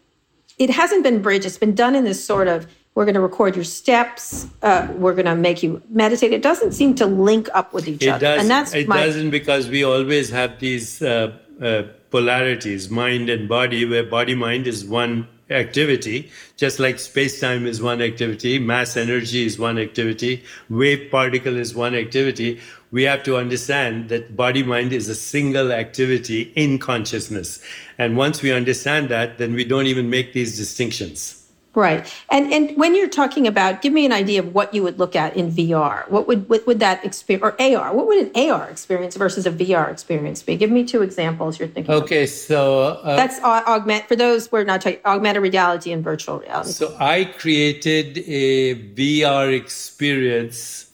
[0.59, 1.47] it hasn't been bridged.
[1.47, 5.14] It's been done in this sort of we're going to record your steps uh, we're
[5.14, 6.33] going to make you meditate.
[6.33, 8.99] It doesn't seem to link up with each it other does, and that's it my,
[9.05, 14.66] doesn't because we always have these uh, uh, polarities, mind and body, where body mind
[14.66, 20.44] is one activity, just like space time is one activity, mass energy is one activity,
[20.68, 22.61] wave particle is one activity.
[22.92, 27.62] We have to understand that body mind is a single activity in consciousness.
[27.98, 31.39] And once we understand that, then we don't even make these distinctions.
[31.73, 32.12] Right.
[32.29, 35.14] And and when you're talking about, give me an idea of what you would look
[35.14, 36.11] at in VR.
[36.11, 37.95] What would what would that experience or AR?
[37.95, 40.57] What would an AR experience versus a VR experience be?
[40.57, 41.95] Give me two examples you're thinking.
[41.95, 42.29] Okay, of.
[42.29, 46.73] so uh, that's augment for those we're not talking augmented reality and virtual reality.
[46.73, 50.91] So I created a VR experience,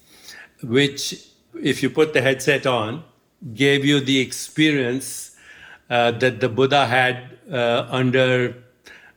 [0.63, 1.27] which,
[1.63, 3.03] if you put the headset on,
[3.55, 5.37] gave you the experience
[5.89, 8.66] uh, that the Buddha had uh, under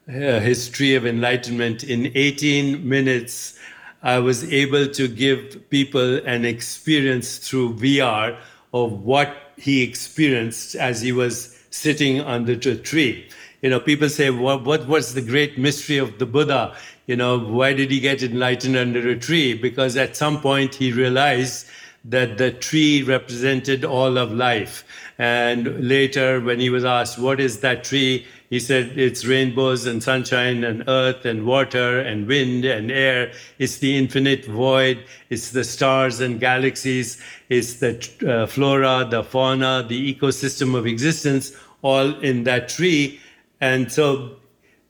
[0.10, 1.84] history of enlightenment.
[1.84, 3.56] In 18 minutes
[4.02, 8.38] i was able to give people an experience through vr
[8.74, 13.28] of what he experienced as he was sitting under the tree.
[13.62, 16.76] You know people say what, what was the great mystery of the buddha?
[17.08, 19.54] You know why did he get enlightened under a tree?
[19.54, 21.68] Because at some point he realized
[22.06, 24.86] that the tree represented all of life.
[25.18, 30.02] And later when he was asked what is that tree he said it's rainbows and
[30.02, 33.32] sunshine and earth and water and wind and air.
[33.60, 35.04] It's the infinite void.
[35.30, 37.22] It's the stars and galaxies.
[37.50, 37.94] It's the
[38.28, 43.20] uh, flora, the fauna, the ecosystem of existence, all in that tree.
[43.62, 44.38] And so,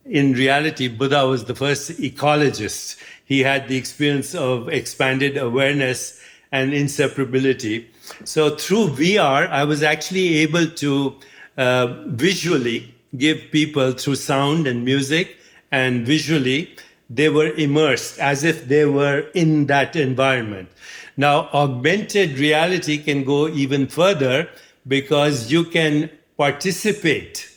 [0.06, 2.98] in reality, Buddha was the first ecologist.
[3.26, 6.18] He had the experience of expanded awareness
[6.54, 7.88] and inseparability.
[8.24, 11.16] So, through VR, I was actually able to
[11.58, 15.38] uh, visually give people through sound and music
[15.72, 16.76] and visually,
[17.10, 20.70] they were immersed as if they were in that environment.
[21.18, 24.48] Now, augmented reality can go even further
[24.88, 27.50] because you can participate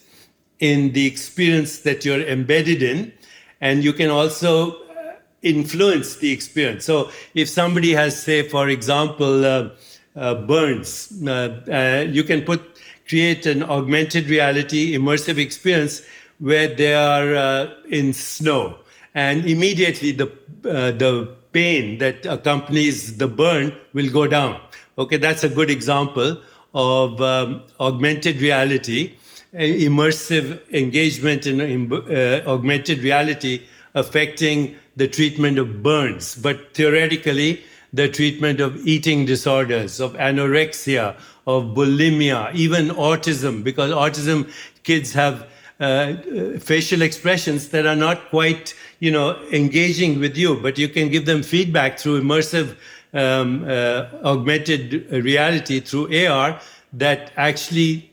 [0.59, 3.13] in the experience that you're embedded in,
[3.61, 6.85] and you can also uh, influence the experience.
[6.85, 9.71] So, if somebody has, say, for example, uh,
[10.15, 12.72] uh, burns, uh, uh, you can put
[13.09, 16.03] create an augmented reality immersive experience
[16.39, 18.79] where they are uh, in snow.
[19.15, 20.27] And immediately the
[20.65, 24.61] uh, the pain that accompanies the burn will go down.
[24.97, 26.39] Okay that's a good example
[26.75, 29.15] of um, augmented reality
[29.55, 33.63] immersive engagement in, uh, augmented reality
[33.95, 36.35] affecting the treatment of burns.
[36.37, 41.17] But theoretically the treatment of eating disorders of anorexia
[41.47, 44.51] of bulimia, even autism, because autism
[44.85, 45.49] kids have
[45.81, 46.15] uh,
[46.61, 51.27] facial expressions that are not quite, you know, engaging with you, but you can give
[51.27, 52.77] them feedback through immersive
[53.15, 56.61] um, uh, augmented reality through AR
[56.93, 58.11] that actually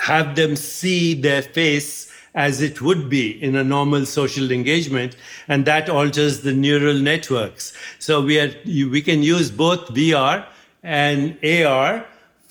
[0.00, 5.16] have them see their face as it would be in a normal social engagement
[5.48, 7.72] and that alters the neural networks.
[7.98, 10.44] So we are we can use both vr
[10.82, 12.04] and AR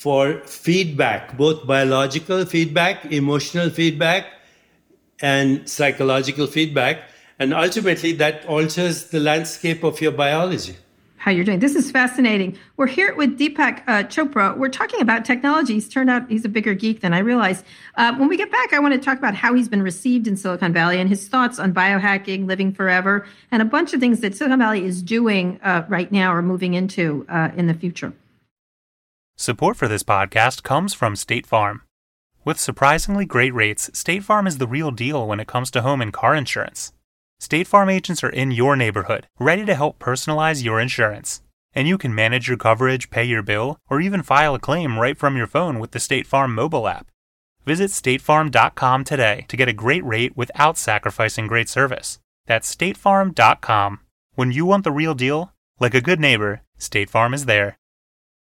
[0.04, 4.26] for feedback, both biological feedback, emotional feedback,
[5.22, 7.04] and psychological feedback.
[7.40, 10.76] And ultimately, that alters the landscape of your biology
[11.24, 11.60] how you're doing.
[11.60, 12.58] This is fascinating.
[12.76, 14.58] We're here with Deepak uh, Chopra.
[14.58, 15.88] We're talking about technologies.
[15.88, 17.64] Turned out he's a bigger geek than I realized.
[17.96, 20.36] Uh, when we get back, I want to talk about how he's been received in
[20.36, 24.36] Silicon Valley and his thoughts on biohacking, living forever, and a bunch of things that
[24.36, 28.12] Silicon Valley is doing uh, right now or moving into uh, in the future.
[29.36, 31.82] Support for this podcast comes from State Farm.
[32.46, 36.02] With surprisingly great rates, State Farm is the real deal when it comes to home
[36.02, 36.94] and car insurance.
[37.40, 41.42] State Farm agents are in your neighborhood, ready to help personalize your insurance.
[41.74, 45.18] And you can manage your coverage, pay your bill, or even file a claim right
[45.18, 47.08] from your phone with the State Farm mobile app.
[47.66, 52.20] Visit statefarm.com today to get a great rate without sacrificing great service.
[52.46, 54.00] That's statefarm.com.
[54.36, 57.78] When you want the real deal, like a good neighbor, State Farm is there.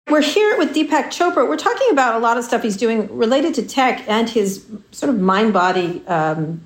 [0.08, 1.48] We're here with Deepak Chopra.
[1.48, 5.10] We're talking about a lot of stuff he's doing related to tech and his sort
[5.10, 6.62] of mind body um,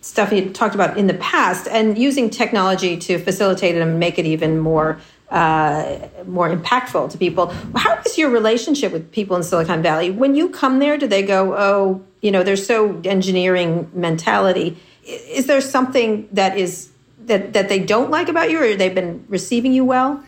[0.00, 4.18] stuff he talked about in the past and using technology to facilitate it and make
[4.18, 4.98] it even more
[5.30, 7.50] uh, more impactful to people.
[7.76, 10.10] How is your relationship with people in Silicon Valley?
[10.10, 14.76] When you come there, do they go, oh, you know, they're so engineering mentality?
[15.04, 16.90] Is there something that is
[17.26, 20.22] that that they don't like about you, or they've been receiving you well?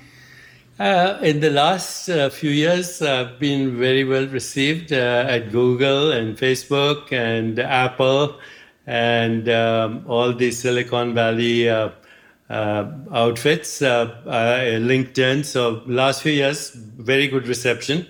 [0.76, 6.10] Uh, in the last uh, few years, I've been very well received uh, at Google
[6.10, 8.40] and Facebook and Apple
[8.84, 11.90] and um, all the Silicon Valley uh,
[12.50, 15.44] uh, outfits, uh, LinkedIn.
[15.44, 18.08] So last few years, very good reception.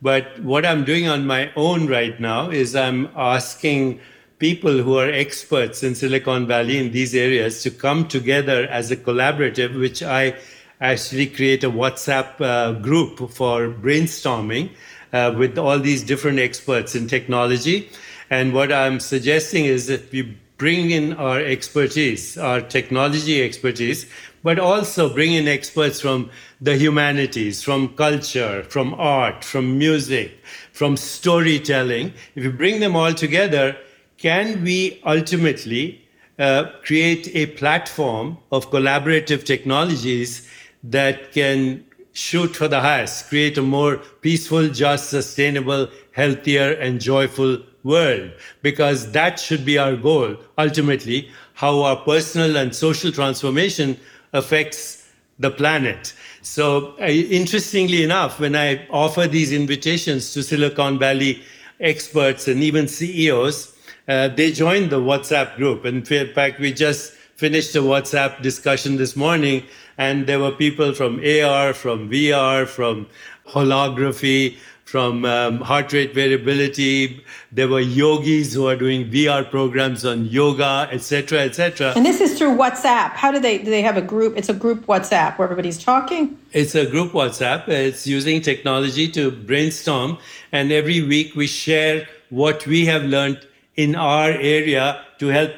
[0.00, 4.00] But what I'm doing on my own right now is I'm asking
[4.38, 8.96] people who are experts in Silicon Valley in these areas to come together as a
[8.96, 10.36] collaborative, which I
[10.80, 14.70] actually create a WhatsApp uh, group for brainstorming
[15.12, 17.90] uh, with all these different experts in technology
[18.30, 24.10] and what I'm suggesting is that we bring in our expertise, our technology expertise,
[24.42, 30.32] but also bring in experts from the humanities, from culture, from art, from music,
[30.72, 32.12] from storytelling.
[32.34, 33.76] If we bring them all together,
[34.18, 36.02] can we ultimately
[36.38, 40.45] uh, create a platform of collaborative technologies
[40.90, 47.58] that can shoot for the highest, create a more peaceful, just, sustainable, healthier, and joyful
[47.82, 48.30] world.
[48.62, 53.98] Because that should be our goal ultimately how our personal and social transformation
[54.32, 55.08] affects
[55.38, 56.12] the planet.
[56.42, 61.42] So uh, interestingly enough when i offer these invitations to silicon valley
[61.80, 63.74] experts and even ceos
[64.08, 65.84] uh, they join the whatsapp group.
[65.84, 69.64] And in fact we just finished a whatsapp discussion this morning
[69.98, 73.06] and there were people from ar from vr from
[73.46, 77.22] holography from um, heart rate variability.
[77.50, 81.92] There were yogis who are doing VR programs on yoga, etc., etc.
[81.96, 83.10] And this is through WhatsApp.
[83.10, 83.64] How do they do?
[83.64, 84.36] They have a group.
[84.36, 86.38] It's a group WhatsApp where everybody's talking.
[86.52, 87.68] It's a group WhatsApp.
[87.68, 90.18] It's using technology to brainstorm,
[90.52, 93.44] and every week we share what we have learned
[93.74, 95.52] in our area to help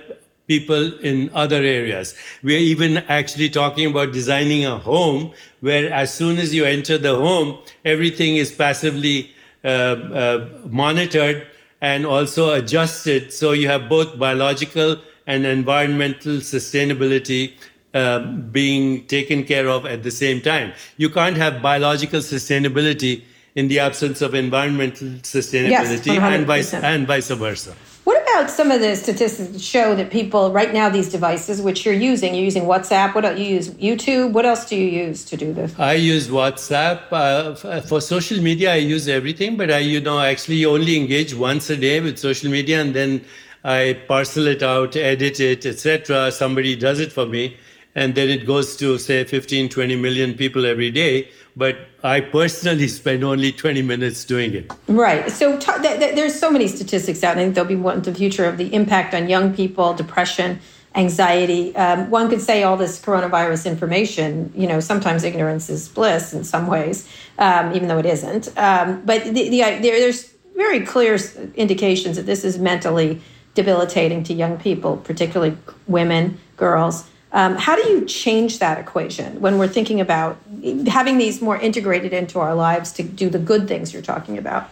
[0.49, 2.14] people in other areas.
[2.42, 7.14] We're even actually talking about designing a home where as soon as you enter the
[7.14, 9.30] home, everything is passively
[9.62, 11.46] uh, uh, monitored
[11.80, 13.32] and also adjusted.
[13.32, 14.96] So you have both biological
[15.26, 17.53] and environmental sustainability
[17.94, 18.20] uh,
[18.59, 20.72] being taken care of at the same time.
[20.96, 23.22] You can't have biological sustainability
[23.55, 27.74] in the absence of environmental sustainability yes, and, vice, and vice versa
[28.16, 31.94] about some of the statistics that show that people right now these devices which you're
[31.94, 35.36] using you're using whatsapp what else you use youtube what else do you use to
[35.36, 35.78] do this?
[35.78, 40.64] I use whatsapp uh, for social media i use everything but i you know actually
[40.64, 43.24] only engage once a day with social media and then
[43.64, 47.56] i parcel it out edit it etc somebody does it for me
[47.99, 51.28] and then it goes to say 15 20 million people every day
[51.59, 54.72] but I personally spend only 20 minutes doing it.
[54.86, 55.28] Right.
[55.28, 57.96] So t- th- th- there's so many statistics out, and I think there'll be one
[57.96, 60.61] in the future of the impact on young people, depression,
[60.94, 61.74] anxiety.
[61.74, 66.44] Um, one could say all this coronavirus information, you know, sometimes ignorance is bliss in
[66.44, 68.57] some ways, um, even though it isn't.
[68.57, 71.18] Um, but the, the, there, there's very clear
[71.57, 73.20] indications that this is mentally
[73.55, 75.57] debilitating to young people, particularly
[75.88, 77.05] women, girls.
[77.33, 80.39] Um, how do you change that equation when we're thinking about
[80.87, 84.70] having these more integrated into our lives to do the good things you're talking about?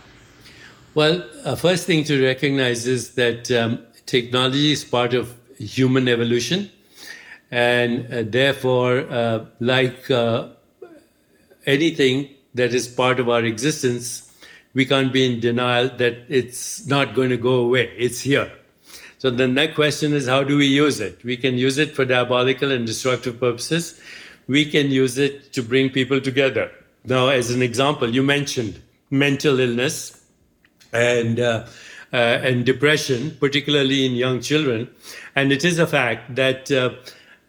[0.94, 6.70] Well, uh, first thing to recognize is that um, technology is part of human evolution.
[7.50, 10.48] And uh, therefore, uh, like uh,
[11.66, 14.32] anything, that is part of our existence,
[14.72, 17.92] we can't be in denial that it's not going to go away.
[17.96, 18.50] It's here.
[19.26, 21.24] So the next question is how do we use it?
[21.24, 24.00] We can use it for diabolical and destructive purposes.
[24.46, 26.70] We can use it to bring people together.
[27.04, 30.24] Now, as an example, you mentioned mental illness
[30.92, 31.66] and uh,
[32.12, 34.88] uh, and depression, particularly in young children,
[35.34, 36.70] and it is a fact that.
[36.70, 36.90] Uh,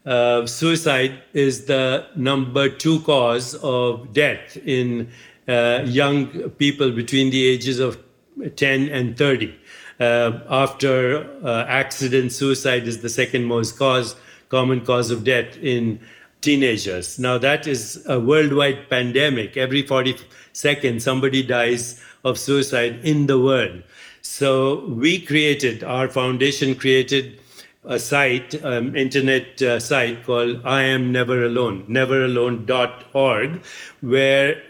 [0.07, 5.09] uh, suicide is the number two cause of death in
[5.49, 8.01] uh, young people between the ages of
[8.55, 9.53] 10 and 30.
[9.99, 14.15] Uh, after uh, accident, suicide is the second most cause,
[14.49, 15.99] common cause of death in
[16.41, 17.17] teenagers.
[17.17, 19.57] Now, that is a worldwide pandemic.
[19.57, 20.15] Every 40
[20.53, 23.83] seconds, somebody dies of suicide in the world.
[24.21, 27.39] So, we created, our foundation created
[27.83, 33.61] a site, um, internet uh, site called I Am Never Alone, neveralone.org,
[34.01, 34.61] where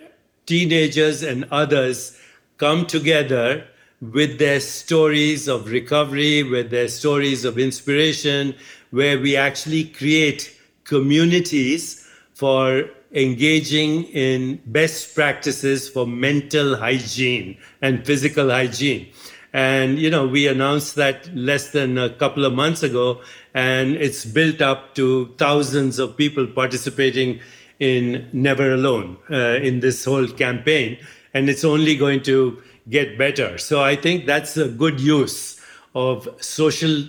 [0.45, 2.17] teenagers and others
[2.57, 3.67] come together
[4.01, 8.55] with their stories of recovery, with their stories of inspiration,
[8.91, 18.49] where we actually create communities for engaging in best practices for mental hygiene and physical
[18.49, 19.07] hygiene.
[19.53, 23.21] And, you know, we announced that less than a couple of months ago,
[23.53, 27.39] and it's built up to thousands of people participating
[27.79, 30.97] in Never Alone uh, in this whole campaign.
[31.33, 33.57] And it's only going to get better.
[33.57, 35.59] So I think that's a good use
[35.93, 37.03] of social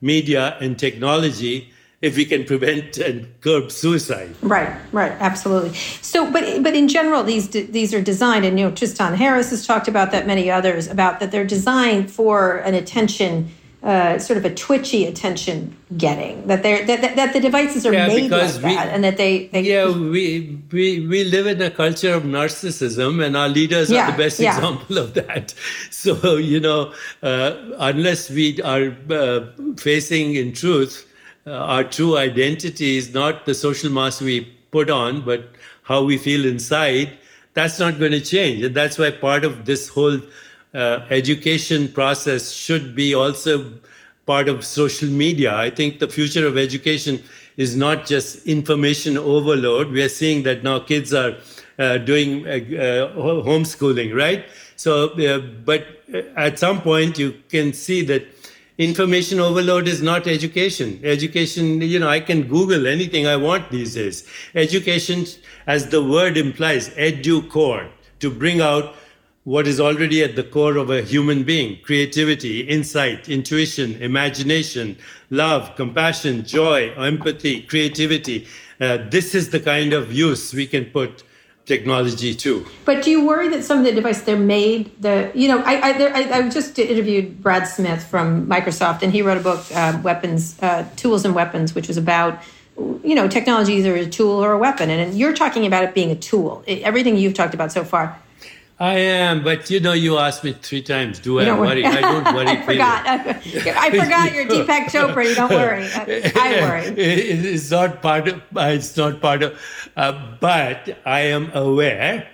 [0.00, 4.34] media and technology if we can prevent and curb suicide.
[4.42, 5.72] Right, right, absolutely.
[5.74, 9.64] So, but but in general, these these are designed, and you know, Tristan Harris has
[9.64, 10.26] talked about that.
[10.26, 13.50] Many others about that they're designed for an attention.
[13.82, 18.06] Uh, sort of a twitchy attention getting that they're that, that, the devices are yeah,
[18.06, 21.68] made like we, that and that they, they, yeah we, we we live in a
[21.68, 24.54] culture of narcissism and our leaders yeah, are the best yeah.
[24.54, 25.52] example of that
[25.90, 31.12] so you know uh, unless we are uh, facing in truth
[31.46, 35.50] uh, our true identity is not the social mask we put on, but
[35.82, 37.12] how we feel inside,
[37.54, 38.62] that's not going to change.
[38.62, 40.20] And that's why part of this whole
[40.74, 43.72] uh, education process should be also
[44.26, 45.54] part of social media.
[45.54, 47.22] I think the future of education
[47.56, 49.90] is not just information overload.
[49.90, 51.36] We are seeing that now kids are
[51.78, 54.44] uh, doing uh, uh homeschooling, right?
[54.76, 55.86] So, uh, but
[56.36, 58.26] at some point you can see that
[58.78, 61.00] information overload is not education.
[61.04, 64.26] Education, you know, I can Google anything I want these days.
[64.54, 65.26] Education,
[65.66, 67.88] as the word implies, edu core,
[68.20, 68.94] to bring out
[69.44, 74.96] what is already at the core of a human being creativity, insight, intuition, imagination,
[75.30, 78.46] love, compassion, joy, empathy, creativity.
[78.80, 81.24] Uh, this is the kind of use we can put
[81.64, 82.66] technology too.
[82.84, 85.88] But do you worry that some of the devices they're made the you know I
[85.88, 89.64] I, there, I, I just interviewed Brad Smith from Microsoft and he wrote a book
[89.74, 92.40] uh, weapons uh, tools and weapons which was about
[93.04, 95.94] you know technology either a tool or a weapon and, and you're talking about it
[95.94, 98.18] being a tool it, everything you've talked about so far
[98.82, 101.20] I am, but you know, you asked me three times.
[101.20, 101.84] Do I worry?
[101.86, 102.46] I don't worry.
[102.48, 103.06] I forgot.
[103.06, 105.24] I forgot you're Deepak Chopra.
[105.24, 105.86] You don't worry.
[106.34, 106.86] I, worry.
[106.96, 108.42] It's not part of.
[108.56, 109.56] It's not part of.
[109.96, 112.26] Uh, but I am aware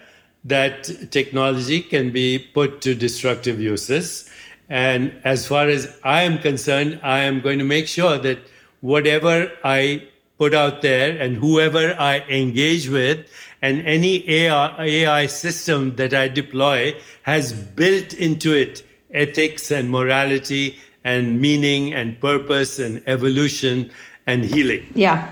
[0.44, 4.30] that technology can be put to destructive uses,
[4.70, 8.38] and as far as I am concerned, I am going to make sure that
[8.80, 13.26] whatever I put out there and whoever I engage with
[13.62, 20.78] and any AI, AI system that I deploy has built into it ethics and morality
[21.04, 23.90] and meaning and purpose and evolution
[24.26, 24.86] and healing.
[24.94, 25.30] Yeah.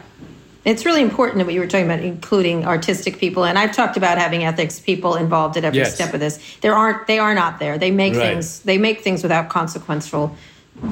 [0.64, 3.44] It's really important what you were talking about, including artistic people.
[3.44, 5.94] And I've talked about having ethics people involved at every yes.
[5.94, 6.40] step of this.
[6.60, 7.78] There aren't they are not there.
[7.78, 8.32] They make right.
[8.32, 10.34] things they make things without consequential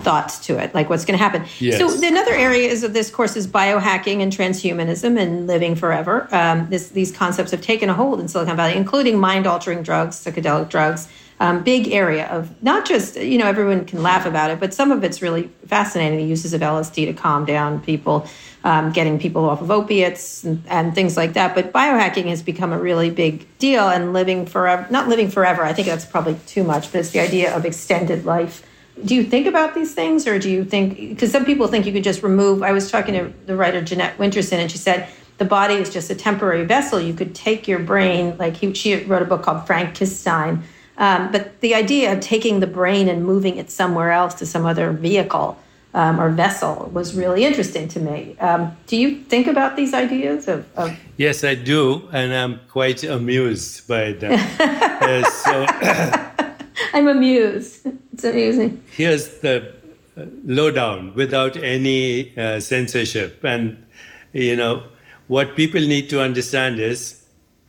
[0.00, 1.44] thoughts to it, like what's going to happen.
[1.58, 1.78] Yes.
[1.78, 6.28] So another area is of this course is biohacking and transhumanism and living forever.
[6.32, 10.68] Um, this, these concepts have taken a hold in Silicon Valley, including mind-altering drugs, psychedelic
[10.68, 11.08] drugs.
[11.40, 14.92] Um, big area of not just you know everyone can laugh about it, but some
[14.92, 16.18] of it's really fascinating.
[16.18, 18.28] The uses of LSD to calm down people,
[18.62, 21.56] um, getting people off of opiates and, and things like that.
[21.56, 24.86] But biohacking has become a really big deal, and living forever.
[24.90, 25.64] Not living forever.
[25.64, 28.64] I think that's probably too much, but it's the idea of extended life
[29.02, 31.92] do you think about these things or do you think because some people think you
[31.92, 35.44] could just remove i was talking to the writer jeanette winterson and she said the
[35.44, 39.22] body is just a temporary vessel you could take your brain like he, she wrote
[39.22, 40.62] a book called frankenstein
[40.96, 44.64] um, but the idea of taking the brain and moving it somewhere else to some
[44.64, 45.58] other vehicle
[45.92, 48.36] um, or vessel was really interesting to me.
[48.40, 53.04] Um, do you think about these ideas of, of, Yes, I do, and I'm quite
[53.04, 54.32] amused by them.
[54.60, 56.53] uh, so
[56.92, 57.86] I'm amused.
[58.12, 58.82] It's amusing.
[58.90, 59.74] Here's the
[60.16, 63.84] uh, lowdown without any uh, censorship, and
[64.32, 64.84] you know
[65.28, 67.24] what people need to understand is,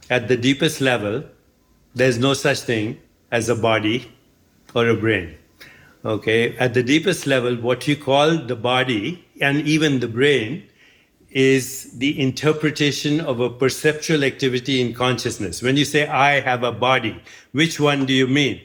[0.10, 1.24] at the deepest level,
[1.96, 3.00] there's no such thing
[3.32, 4.12] as a body
[4.76, 5.36] or a brain
[6.06, 10.70] Okay, at the deepest level, what you call the body and even the brain
[11.32, 15.64] is the interpretation of a perceptual activity in consciousness.
[15.64, 17.20] When you say, I have a body,
[17.54, 18.62] which one do you mean?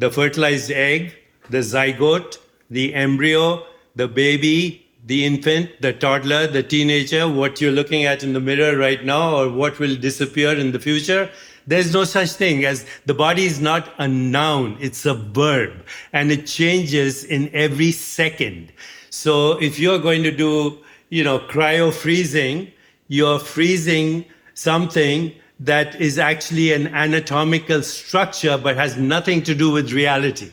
[0.00, 1.14] The fertilized egg,
[1.50, 2.38] the zygote,
[2.70, 8.32] the embryo, the baby, the infant, the toddler, the teenager, what you're looking at in
[8.32, 11.30] the mirror right now, or what will disappear in the future?
[11.66, 15.84] There's no such thing as the body is not a noun, it's a verb,
[16.14, 18.72] and it changes in every second.
[19.10, 20.78] So if you're going to do,
[21.10, 22.72] you know, cryo freezing,
[23.08, 24.24] you're freezing
[24.54, 30.50] something that is actually an anatomical structure but has nothing to do with reality.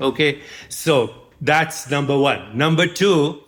[0.00, 2.56] Okay, so that's number one.
[2.56, 3.42] Number two,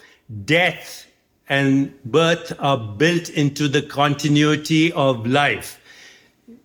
[0.44, 1.06] death
[1.48, 5.80] and birth are built into the continuity of life.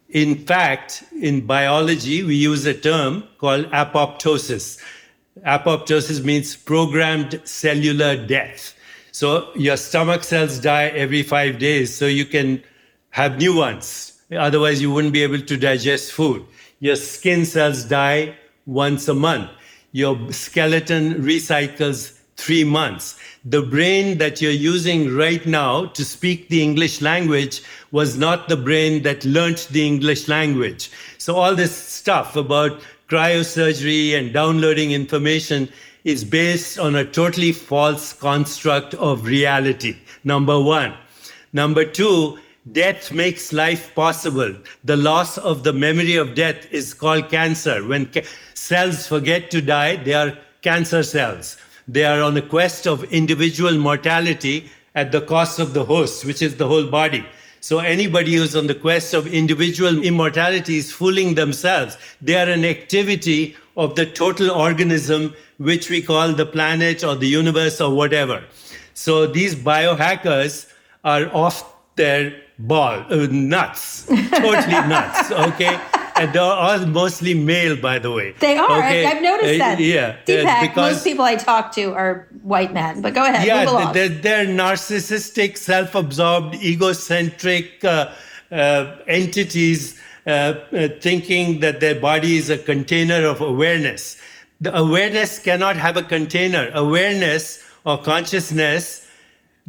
[0.10, 4.80] In fact, in biology, we use a term called apoptosis.
[5.48, 8.76] Apoptosis means programmed cellular death.
[9.12, 12.62] So your stomach cells die every five days, so you can
[13.12, 14.13] have new ones.
[14.36, 16.46] Otherwise, you wouldn't be able to digest food.
[16.80, 19.50] Your skin cells die once a month.
[19.92, 23.18] Your skeleton recycles three months.
[23.46, 27.62] The brain that you're using right now to speak the English language
[27.92, 30.92] was not the brain that learnt the English language.
[31.18, 35.70] So all this stuff about cryosurgery and downloading information
[36.04, 39.96] is based on a totally false construct of reality.
[40.24, 40.94] Number one.
[41.54, 42.40] Number two,
[42.72, 44.56] death makes life possible.
[44.84, 47.86] The loss of the memory of death is called cancer.
[47.86, 51.58] When ca- cells forget to die, they are cancer cells.
[51.88, 56.42] They are on a quest of individual mortality at the cost of the host, which
[56.42, 57.26] is the whole body.
[57.60, 61.98] So anybody who's on the quest of individual immortality is fooling themselves.
[62.22, 67.28] They are an activity of the total organism, which we call the planet or the
[67.28, 68.44] universe or whatever.
[68.94, 70.72] So these biohackers
[71.04, 72.36] are off their
[72.68, 75.32] ball, uh, nuts, totally nuts.
[75.32, 75.80] Okay
[76.16, 78.34] and they're all mostly male, by the way.
[78.40, 78.80] They are.
[78.80, 79.06] Okay?
[79.06, 79.78] I've noticed uh, that.
[79.80, 83.02] Uh, yeah, Deepak, because most people I talk to are white men.
[83.02, 83.48] But go ahead.
[83.48, 88.14] Yeah, they're, they're, narcissistic, self-absorbed, egocentric uh,
[88.52, 94.18] uh entities, uh, uh, thinking that their body is a container of awareness.
[94.62, 96.70] The awareness cannot have a container.
[96.74, 99.03] Awareness or consciousness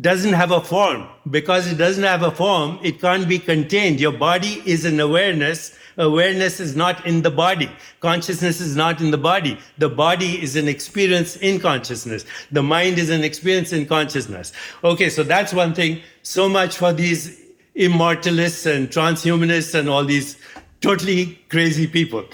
[0.01, 1.09] doesn't have a form.
[1.31, 4.01] Because it doesn't have a form, it can't be contained.
[4.01, 7.71] Your body is an awareness Awareness is not in the body.
[8.01, 9.59] Consciousness is not in the body.
[9.79, 12.25] The body is an experience in consciousness.
[12.51, 14.53] The mind is an experience in consciousness.
[14.83, 16.01] Okay, so that's one thing.
[16.23, 17.41] So much for these
[17.77, 20.37] immortalists and transhumanists and all these
[20.81, 22.25] totally crazy people.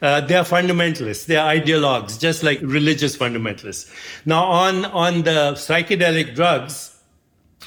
[0.00, 1.26] Uh, they are fundamentalists.
[1.26, 3.90] They are ideologues, just like religious fundamentalists.
[4.26, 6.97] Now, on, on the psychedelic drugs,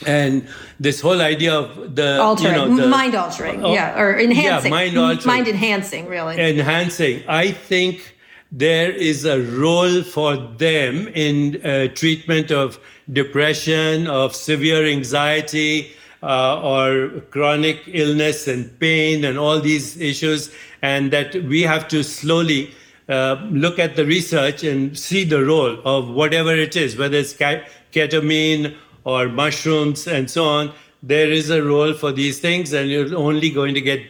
[0.05, 0.47] and
[0.79, 4.71] this whole idea of the altering, you know, the, mind altering, uh, yeah, or enhancing,
[4.71, 7.23] yeah, mind altering, mind enhancing, really enhancing.
[7.27, 8.15] I think
[8.51, 12.79] there is a role for them in uh, treatment of
[13.11, 15.91] depression, of severe anxiety,
[16.23, 22.03] uh, or chronic illness and pain, and all these issues, and that we have to
[22.03, 22.71] slowly.
[23.09, 27.33] Uh, look at the research and see the role of whatever it is, whether it's
[27.33, 28.73] ketamine
[29.03, 30.71] or mushrooms and so on,
[31.03, 34.01] there is a role for these things, and you're only going to get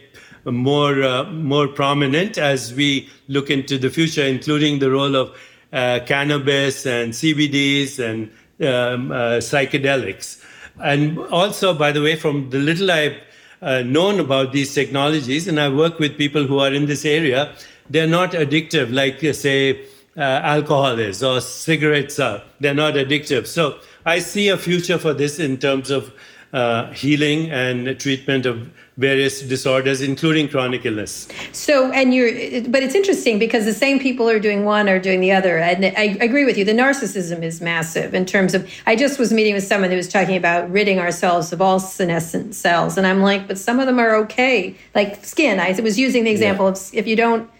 [0.44, 5.36] more uh, more prominent as we look into the future, including the role of
[5.72, 8.30] uh, cannabis and CBDs and
[8.60, 10.44] um, uh, psychedelics.
[10.82, 13.16] And also, by the way, from the little I've
[13.60, 17.54] uh, known about these technologies, and I work with people who are in this area,
[17.88, 19.86] they're not addictive like, uh, say,
[20.16, 22.42] uh, alcohol is or cigarettes are.
[22.60, 23.46] They're not addictive.
[23.46, 26.12] So I see a future for this in terms of
[26.52, 31.26] uh, healing and treatment of various disorders, including chronic illness.
[31.52, 32.28] So, and you're,
[32.68, 35.56] but it's interesting because the same people are doing one or doing the other.
[35.56, 36.64] And I agree with you.
[36.66, 40.08] The narcissism is massive in terms of, I just was meeting with someone who was
[40.08, 42.98] talking about ridding ourselves of all senescent cells.
[42.98, 44.76] And I'm like, but some of them are okay.
[44.94, 45.58] Like skin.
[45.58, 46.72] I was using the example yeah.
[46.72, 47.50] of if you don't,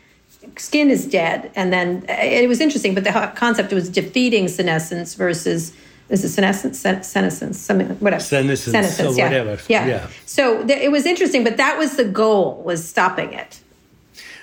[0.58, 1.50] skin is dead.
[1.54, 5.72] And then it was interesting, but the concept was defeating senescence versus
[6.12, 8.22] is it senescence, Sen- senescence, something, whatever.
[8.22, 9.24] Senescence, senescence or yeah.
[9.24, 9.62] whatever.
[9.68, 9.86] Yeah.
[9.86, 10.08] yeah.
[10.26, 13.60] So th- it was interesting, but that was the goal, was stopping it.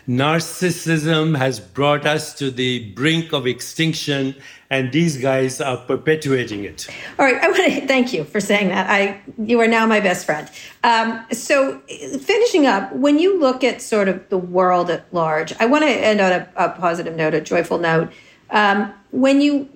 [0.07, 4.34] Narcissism has brought us to the brink of extinction,
[4.72, 6.88] and these guys are perpetuating it.
[7.20, 8.89] All right, I want to thank you for saying that.
[8.89, 10.49] I you are now my best friend.
[10.84, 11.78] Um, so,
[12.22, 15.91] finishing up, when you look at sort of the world at large, I want to
[15.91, 18.11] end on a, a positive note, a joyful note.
[18.51, 19.67] Um, when you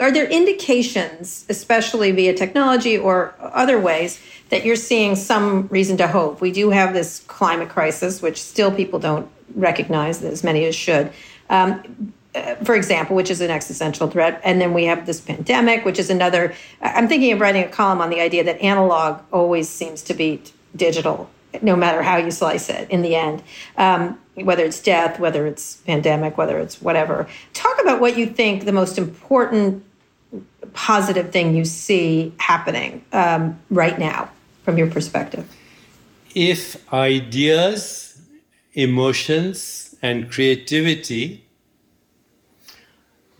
[0.00, 4.20] are there indications, especially via technology or other ways,
[4.50, 6.40] that you're seeing some reason to hope?
[6.40, 11.12] We do have this climate crisis, which still people don't recognize as many as should.
[11.48, 14.40] Um, uh, for example, which is an existential threat.
[14.42, 16.54] And then we have this pandemic, which is another.
[16.80, 20.52] I'm thinking of writing a column on the idea that analog always seems to beat
[20.74, 21.28] digital,
[21.60, 23.42] no matter how you slice it in the end.
[23.76, 27.28] Um, whether it's death, whether it's pandemic, whether it's whatever.
[27.52, 29.84] Talk about what you think the most important
[30.72, 34.30] positive thing you see happening um, right now
[34.64, 35.46] from your perspective.
[36.34, 38.20] If ideas,
[38.72, 41.44] emotions, and creativity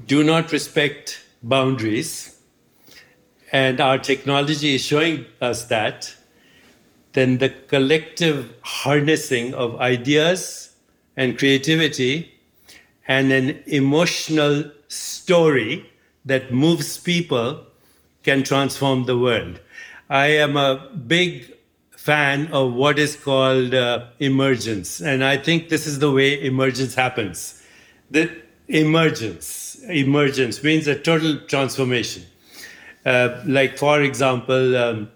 [0.06, 2.38] do not respect boundaries,
[3.50, 6.14] and our technology is showing us that,
[7.12, 10.72] then the collective harnessing of ideas,
[11.16, 12.32] and creativity
[13.06, 15.90] and an emotional story
[16.24, 17.64] that moves people
[18.22, 19.60] can transform the world.
[20.08, 21.52] I am a big
[21.90, 26.94] fan of what is called uh, emergence, and I think this is the way emergence
[26.94, 27.62] happens.
[28.10, 28.30] The
[28.68, 32.24] emergence, emergence means a total transformation.
[33.04, 35.10] Uh, like, for example, um,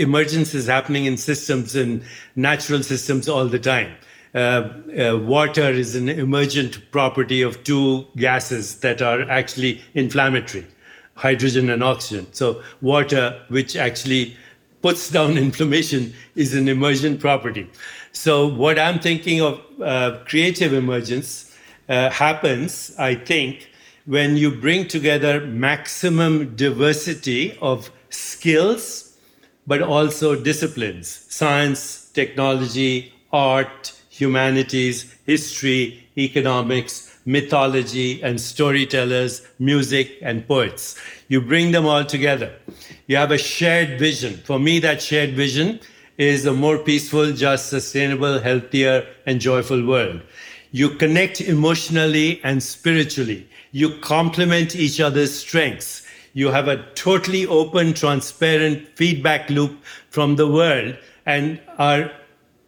[0.00, 2.02] emergence is happening in systems and
[2.34, 3.94] natural systems all the time.
[4.34, 4.68] Uh,
[4.98, 10.66] uh, water is an emergent property of two gases that are actually inflammatory
[11.14, 12.26] hydrogen and oxygen.
[12.32, 14.36] So, water, which actually
[14.82, 17.68] puts down inflammation, is an emergent property.
[18.12, 21.56] So, what I'm thinking of uh, creative emergence
[21.88, 23.70] uh, happens, I think,
[24.06, 29.15] when you bring together maximum diversity of skills,
[29.66, 40.96] but also disciplines science, technology, art, humanities, history, economics, mythology, and storytellers, music, and poets.
[41.28, 42.52] You bring them all together.
[43.08, 44.38] You have a shared vision.
[44.44, 45.80] For me, that shared vision
[46.16, 50.22] is a more peaceful, just, sustainable, healthier, and joyful world.
[50.70, 53.48] You connect emotionally and spiritually.
[53.72, 56.05] You complement each other's strengths.
[56.36, 62.12] You have a totally open, transparent feedback loop from the world and are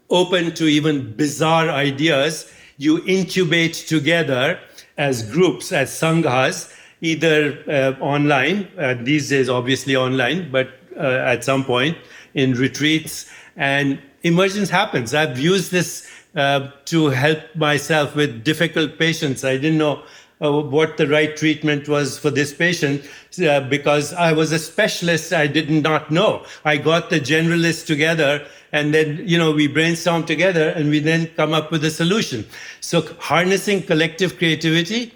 [0.08, 4.58] open to even bizarre ideas, you incubate together
[4.96, 11.44] as groups, as sanghas, either uh, online, uh, these days obviously online, but uh, at
[11.44, 11.98] some point
[12.32, 15.12] in retreats, and emergence happens.
[15.12, 19.44] I've used this uh, to help myself with difficult patients.
[19.44, 20.04] I didn't know
[20.40, 23.04] uh, what the right treatment was for this patient
[23.42, 25.32] uh, because I was a specialist.
[25.32, 26.44] I did not know.
[26.64, 31.26] I got the generalists together and then, you know, we brainstorm together and we then
[31.36, 32.46] come up with a solution.
[32.80, 35.12] So harnessing collective creativity,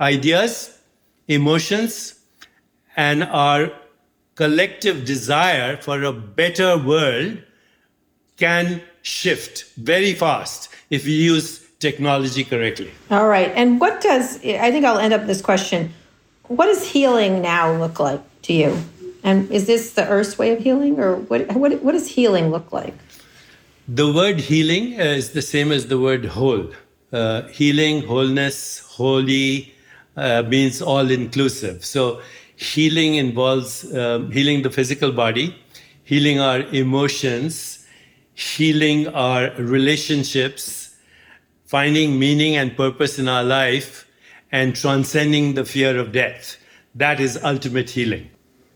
[0.00, 0.78] ideas,
[1.28, 2.20] emotions,
[2.96, 3.72] and our
[4.34, 7.38] collective desire for a better world
[8.36, 12.90] can shift very fast if we use technology correctly.
[13.10, 13.50] All right.
[13.60, 15.92] And what does, I think I'll end up this question.
[16.46, 18.78] What does healing now look like to you?
[19.24, 22.72] And is this the Earth's way of healing, or what, what, what does healing look
[22.72, 22.94] like?
[23.86, 26.64] The word healing is the same as the word whole.
[27.12, 29.72] Uh, healing, wholeness, holy
[30.16, 31.84] uh, means all inclusive.
[31.84, 32.20] So,
[32.56, 35.54] healing involves um, healing the physical body,
[36.04, 37.86] healing our emotions,
[38.34, 40.81] healing our relationships,
[41.72, 44.06] finding meaning and purpose in our life,
[44.52, 46.58] and transcending the fear of death.
[46.94, 48.28] That is ultimate healing.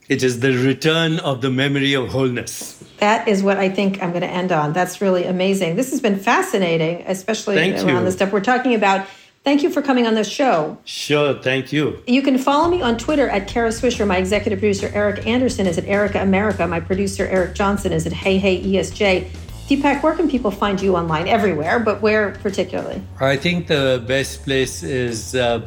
[0.09, 2.82] It is the return of the memory of wholeness.
[2.97, 4.72] That is what I think I'm going to end on.
[4.72, 5.76] That's really amazing.
[5.76, 8.05] This has been fascinating, especially thank around you.
[8.07, 9.07] the stuff we're talking about.
[9.44, 10.78] Thank you for coming on the show.
[10.86, 12.03] Sure, thank you.
[12.07, 14.07] You can follow me on Twitter at Kara Swisher.
[14.07, 16.66] My executive producer, Erica Anderson, is at Erica America.
[16.66, 19.28] My producer, Eric Johnson, is at Hey Hey ESJ.
[19.69, 21.27] Deepak, where can people find you online?
[21.27, 23.03] Everywhere, but where particularly?
[23.19, 25.61] I think the best place is uh,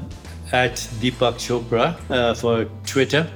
[0.53, 3.29] at Deepak Chopra uh, for Twitter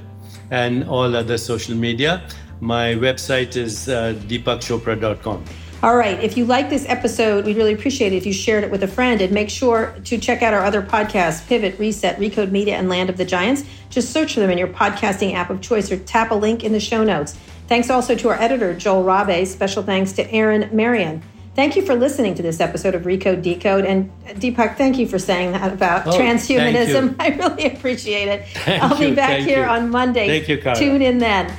[0.51, 2.26] and all other social media.
[2.61, 5.43] My website is uh, deepakchopra.com.
[5.84, 6.18] All right.
[6.24, 8.88] If you like this episode, we'd really appreciate it if you shared it with a
[8.88, 12.88] friend and make sure to check out our other podcasts Pivot, Reset, Recode Media, and
[12.88, 13.66] Land of the Giants.
[13.89, 16.72] Just search for them in your podcasting app of choice or tap a link in
[16.72, 17.38] the show notes.
[17.68, 19.47] Thanks also to our editor, Joel Rabe.
[19.47, 21.24] Special thanks to Aaron Marion.
[21.55, 23.86] Thank you for listening to this episode of Recode Decode.
[23.86, 27.16] And uh, Deepak, thank you for saying that about Oh, transhumanism.
[27.20, 28.47] I really appreciate it.
[28.47, 29.70] Thank I'll be back here you.
[29.70, 30.28] on Monday.
[30.28, 30.76] Thank you, Kara.
[30.76, 31.53] Tune in then.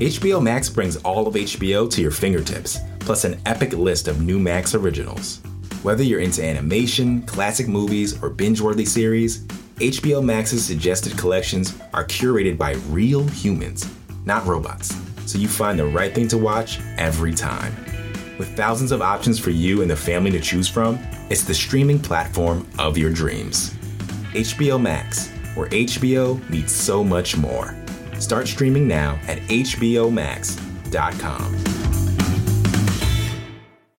[0.00, 4.38] HBO Max brings all of HBO to your fingertips, plus an epic list of new
[4.38, 5.40] Max originals.
[5.82, 9.44] Whether you're into animation, classic movies, or binge worthy series,
[9.76, 13.88] HBO Max's suggested collections are curated by real humans,
[14.24, 17.72] not robots, so you find the right thing to watch every time.
[18.38, 20.98] With thousands of options for you and the family to choose from,
[21.30, 23.72] it's the streaming platform of your dreams.
[24.32, 27.76] HBO Max, where HBO meets so much more.
[28.18, 31.77] Start streaming now at HBO HBOMax.com.